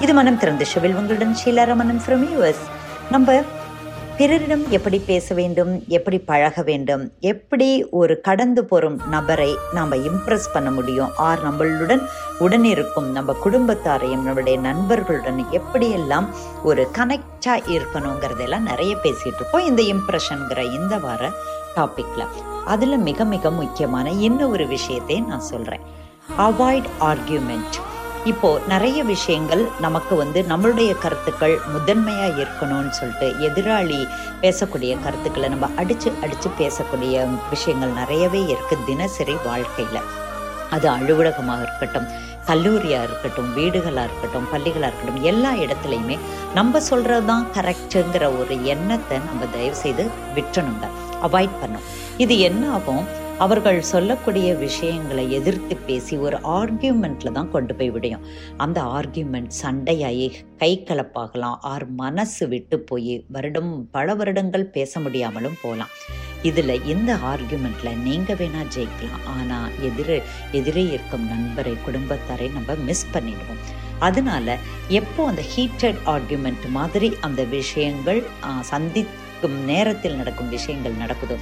இது 0.00 0.14
மனம் 0.14 0.38
திறந்த 0.38 0.64
ஷோவில் 0.64 0.94
உங்களுடன் 0.94 1.36
ஷீலா 1.44 1.64
ரமணன் 1.64 2.02
ஃப்ரம் 2.06 2.24
யூஎஸ் 2.32 2.62
நம்ம 3.10 3.42
பிறரிடம் 4.18 4.62
எப்படி 4.70 4.98
பேச 5.00 5.34
வேண்டும் 5.34 5.72
எப்படி 5.88 6.18
பழக 6.20 6.62
வேண்டும் 6.62 7.02
எப்படி 7.22 7.68
ஒரு 7.90 8.14
கடந்து 8.20 8.62
போகும் 8.64 8.96
நபரை 9.10 9.50
நாம் 9.72 9.94
இம்ப்ரெஸ் 10.00 10.48
பண்ண 10.52 10.68
முடியும் 10.70 11.12
ஆர் 11.18 11.42
நம்மளுடன் 11.44 12.02
உடன் 12.38 12.66
இருக்கும் 12.66 13.08
நம்ம 13.12 13.36
குடும்பத்தாரையும் 13.42 14.24
நம்மளுடைய 14.26 14.56
நண்பர்களுடன் 14.60 15.38
எப்படியெல்லாம் 15.52 16.26
ஒரு 16.62 16.84
கனெக்டாக 16.92 17.70
இருக்கணுங்கிறதெல்லாம் 17.70 18.66
நிறைய 18.66 18.94
பேசிகிட்டு 18.96 19.40
இருப்போம் 19.40 19.66
இந்த 19.66 19.84
இம்ப்ரெஷனுங்கிற 19.88 20.64
இந்த 20.72 20.96
வார 20.98 21.30
டாப்பிக்கில் 21.76 22.26
அதில் 22.66 22.98
மிக 23.00 23.24
மிக 23.26 23.50
முக்கியமான 23.52 24.16
இன்னும் 24.22 24.52
ஒரு 24.52 24.66
விஷயத்தை 24.68 25.18
நான் 25.22 25.48
சொல்கிறேன் 25.48 25.86
அவாய்ட் 26.40 26.90
ஆர்கியூமெண்ட் 27.04 27.78
இப்போ 28.24 28.60
நிறைய 28.68 29.04
விஷயங்கள் 29.04 29.68
நமக்கு 29.80 30.16
வந்து 30.16 30.42
நம்மளுடைய 30.42 30.98
கருத்துக்கள் 30.98 31.58
முதன்மையா 31.74 32.36
இருக்கணும்னு 32.36 32.90
சொல்லிட்டு 32.90 33.34
எதிராளி 33.40 34.06
பேசக்கூடிய 34.40 35.02
கருத்துக்களை 35.02 35.48
நம்ம 35.48 35.68
அடிச்சு 35.76 36.12
அடிச்சு 36.22 36.48
பேசக்கூடிய 36.58 37.26
விஷயங்கள் 37.50 37.90
நிறையவே 37.90 38.46
இருக்கு 38.46 38.76
தினசரி 38.86 39.32
வாழ்க்கையில. 39.32 40.00
அது 40.70 40.88
அலுவலகமாக 40.88 41.62
இருக்கட்டும் 41.62 42.08
கல்லூரியாக 42.46 43.02
இருக்கட்டும் 43.02 43.54
வீடுகளாக 43.54 44.04
இருக்கட்டும் 44.04 44.46
பள்ளிகளாக 44.52 44.88
இருக்கட்டும் 44.88 45.22
எல்லா 45.22 45.54
இடத்துலையுமே 45.54 46.18
நம்ம 46.54 46.80
சொல்கிறது 46.80 47.26
தான் 47.26 47.46
கரெக்டுங்கிற 47.54 48.38
ஒரு 48.40 48.64
எண்ணத்தை 48.64 49.18
நம்ம 49.18 49.46
தயவு 49.46 49.74
செய்து 49.74 50.10
விட்டுணுங்க 50.34 50.86
அவாய்ட் 51.22 51.60
பண்ணும் 51.60 51.82
இது 52.16 52.38
என்ன 52.38 52.70
ஆகும்? 52.70 53.06
அவர்கள் 53.44 53.80
சொல்லக்கூடிய 53.90 54.48
விஷயங்களை 54.62 55.24
எதிர்த்து 55.36 55.74
பேசி 55.88 56.14
ஒரு 56.26 56.36
ஆர்கியூமெண்ட்டில் 56.58 57.36
தான் 57.36 57.50
கொண்டு 57.52 57.72
போய் 57.78 57.90
விடையும். 57.94 58.24
அந்த 58.64 58.78
ஆர்கியூமெண்ட் 58.96 59.52
சண்டையாகி 59.60 60.26
கை 60.62 60.70
கலப்பாகலாம் 60.88 61.58
ஆர் 61.72 61.86
மனசு 62.00 62.46
விட்டு 62.52 62.78
போய் 62.88 63.14
வருடம் 63.36 63.70
பல 63.96 64.16
வருடங்கள் 64.20 64.66
பேச 64.76 65.00
முடியாமலும் 65.04 65.60
போகலாம். 65.62 65.92
இதில் 66.48 66.74
இந்த 66.94 67.12
ஆர்கியூமெண்ட்டில் 67.32 68.00
நீங்க 68.06 68.34
வேணா 68.40 68.64
ஜெயிக்கலாம். 68.76 69.24
ஆனால் 69.36 69.70
எதிரே 69.90 70.18
எதிரே 70.60 70.84
இருக்கும் 70.96 71.28
நண்பரை 71.32 71.76
குடும்பத்தாரை 71.86 72.48
நம்ம 72.56 72.76
மிஸ் 72.90 73.06
பண்ணிடுவோம். 73.14 73.62
அதனால 74.08 74.58
எப்போ 75.00 75.20
அந்த 75.30 75.42
ஹீட்டட் 75.54 76.02
ஆர்கியூமெண்ட் 76.14 76.66
மாதிரி 76.78 77.08
அந்த 77.28 77.42
விஷயங்கள் 77.56 78.20
சந்திக்கும் 78.72 79.56
நேரத்தில் 79.72 80.20
நடக்கும் 80.20 80.52
விஷயங்கள் 80.58 81.00
நடக்குதோ 81.04 81.38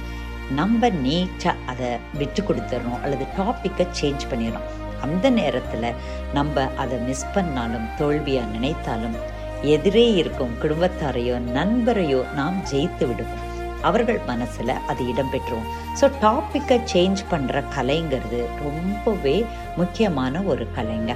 நம்ம 0.55 0.89
நீட்டாக 0.89 1.63
அதை 1.65 1.87
விட்டு 2.13 2.41
கொடுத்துடணும் 2.41 3.01
அல்லது 3.03 3.25
டாப்பிக்கை 3.37 3.87
சேஞ்ச் 4.01 4.29
பண்ணிடணும் 4.31 4.69
அந்த 5.01 5.29
நேரத்தில் 5.29 5.95
நம்ம 6.33 6.67
அதை 6.75 6.97
மிஸ் 6.97 7.33
பண்ணாலும் 7.33 7.89
தோல்வியாக 7.97 8.51
நினைத்தாலும் 8.51 9.17
எதிரே 9.63 10.13
இருக்கும் 10.13 10.53
குடும்பத்தாரையோ 10.61 11.35
நண்பரையோ 11.39 12.23
நாம் 12.35 12.57
ஜெயித்து 12.71 13.07
விடுவோம். 13.07 13.43
அவர்கள் 13.81 14.19
மனசில் 14.27 14.73
அது 14.87 15.03
இடம்பெற்றுவோம். 15.03 15.67
ஸோ 16.01 16.11
டாப்பிக்கை 16.21 16.77
சேஞ்ச் 16.93 17.21
பண்ணுற 17.31 17.63
கலைங்கிறது 17.75 18.45
ரொம்பவே 18.63 19.45
முக்கியமான 19.75 20.41
ஒரு 20.41 20.67
கலைங்க. 20.77 21.15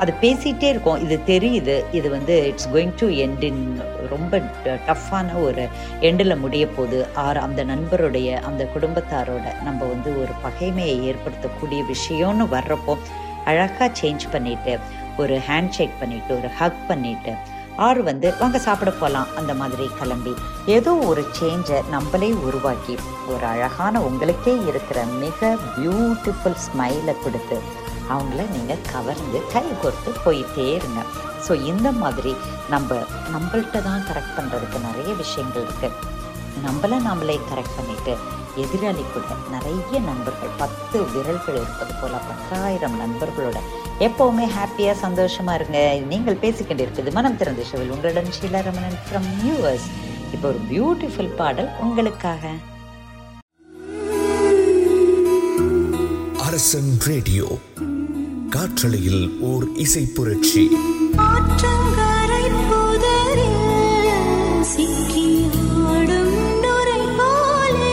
அது 0.00 0.12
பேசிகிட்டே 0.22 0.68
இருக்கோம். 0.72 1.00
இது 1.04 1.16
தெரியுது. 1.32 1.76
இது 1.98 2.08
வந்து 2.10 2.34
it's 2.50 2.68
going 2.74 2.94
to 3.00 3.06
end 3.24 3.44
in 3.48 3.62
ரொம்ப 4.12 4.40
டஃப்பான 4.88 5.34
ஒரு 5.46 5.64
எண்டில் 6.08 6.40
முடிய 6.44 6.64
போது 6.68 6.98
ஆர் 7.24 7.40
அந்த 7.46 7.64
நண்பருடைய 7.64 8.28
அந்த 8.48 8.64
குடும்பத்தாரோட 8.74 9.46
நம்ம 9.64 9.80
வந்து 9.84 10.10
ஒரு 10.22 10.34
பகைமையை 10.44 10.96
ஏற்படுத்தக்கூடிய 11.10 11.80
விஷயம்னு 11.94 12.46
வர்றப்போ 12.56 12.94
அழகாக 13.44 13.90
சேஞ்ச் 14.00 14.26
பண்ணிட்டு 14.32 14.72
ஒரு 15.22 15.36
ஹேண்ட் 15.48 15.74
ஷேக் 15.76 16.00
பண்ணிட்டு 16.00 16.32
ஒரு 16.38 16.48
ஹக் 16.58 16.82
பண்ணிட்டு 16.88 17.32
ஆர் 17.86 18.00
வந்து 18.02 18.28
வாங்க 18.38 18.58
சாப்பிட 18.58 18.90
போகலாம் 18.92 19.28
அந்த 19.36 19.52
மாதிரி 19.54 19.84
கிளம்பி 19.98 20.32
ஏதோ 20.76 20.92
ஒரு 21.10 21.22
சேஞ்சை 21.40 21.78
நம்மளே 21.90 22.30
உருவாக்கி 22.46 22.94
ஒரு 23.28 23.44
அழகான 23.46 24.00
உங்களுக்கே 24.00 24.54
இருக்கிற 24.70 25.04
மிக 25.20 25.50
பியூட்டிஃபுல் 25.76 26.58
ஸ்மைலை 26.66 27.14
கொடுத்து 27.24 27.58
அவங்கள 28.14 28.42
நீங்கள் 28.56 28.84
கவர்ந்து 28.92 29.38
கை 29.54 29.64
கோர்த்து 29.82 30.10
போயிட்டே 30.24 30.66
இருங்க. 30.78 31.00
ஸோ 31.46 31.52
இந்த 31.70 31.88
மாதிரி 32.02 32.32
நம்ம 32.74 32.96
நம்மள்கிட்ட 33.34 33.78
தான் 33.88 34.06
கரெக்ட் 34.08 34.36
பண்ணுறதுக்கு 34.38 34.78
நிறைய 34.88 35.10
விஷயங்கள் 35.22 35.66
இருக்குது 35.66 36.16
நம்மளை 36.66 36.96
நம்மளே 37.08 37.36
கரெக்ட் 37.50 37.76
பண்ணிவிட்டு 37.78 38.14
எதிராளி 38.62 39.02
கூட 39.14 39.34
நிறைய 39.54 39.98
நண்பர்கள் 40.06 40.56
பத்து 40.62 40.98
விரல்கள் 41.12 41.58
இருப்பது 41.60 41.92
போல் 42.00 42.24
பத்தாயிரம் 42.30 42.96
நண்பர்களோட 43.02 43.58
எப்போவுமே 44.06 44.46
ஹாப்பியாக 44.56 44.96
சந்தோஷமாக 45.04 45.58
இருங்க. 45.58 45.78
நீங்கள் 46.12 46.40
பேசிக்கொண்டிருப்பது 46.44 47.12
மனம் 47.18 47.38
திறந்த 47.42 47.64
ஷோவில். 47.70 47.92
உங்களுடன் 47.96 48.34
ஷீலா 48.38 48.62
ரமணன் 48.68 48.98
ஃப்ரம் 49.06 49.28
யூஎஸ் 49.46 49.86
இப்போ 50.34 50.46
ஒரு 50.52 50.60
பியூட்டிஃபுல் 50.72 51.32
பாடல் 51.40 51.70
உங்களுக்காக. 51.84 52.52
அரசன் 56.48 56.92
ரேடியோ. 57.10 57.46
காற்றலையில் 58.49 59.23
ஓர் 59.43 59.65
இசை 59.77 60.03
புரட்சி 60.15 60.63
ஆற்றங்கரை 61.27 62.41
புதரில் 62.69 63.61
சிக்கி 64.73 65.27
ஆடும் 65.87 66.33
நுரை 66.63 66.99
போலே 67.17 67.91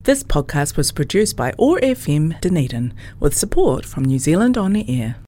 This 0.00 0.22
podcast 0.24 0.76
was 0.76 0.92
produced 0.92 1.36
by 1.36 1.52
OAR 1.58 1.78
FM 1.80 2.40
Dunedin 2.40 2.94
with 3.20 3.36
support 3.36 3.84
from 3.84 4.04
New 4.04 4.18
Zealand 4.18 4.56
On 4.56 4.72
the 4.72 4.84
Air. 4.90 5.16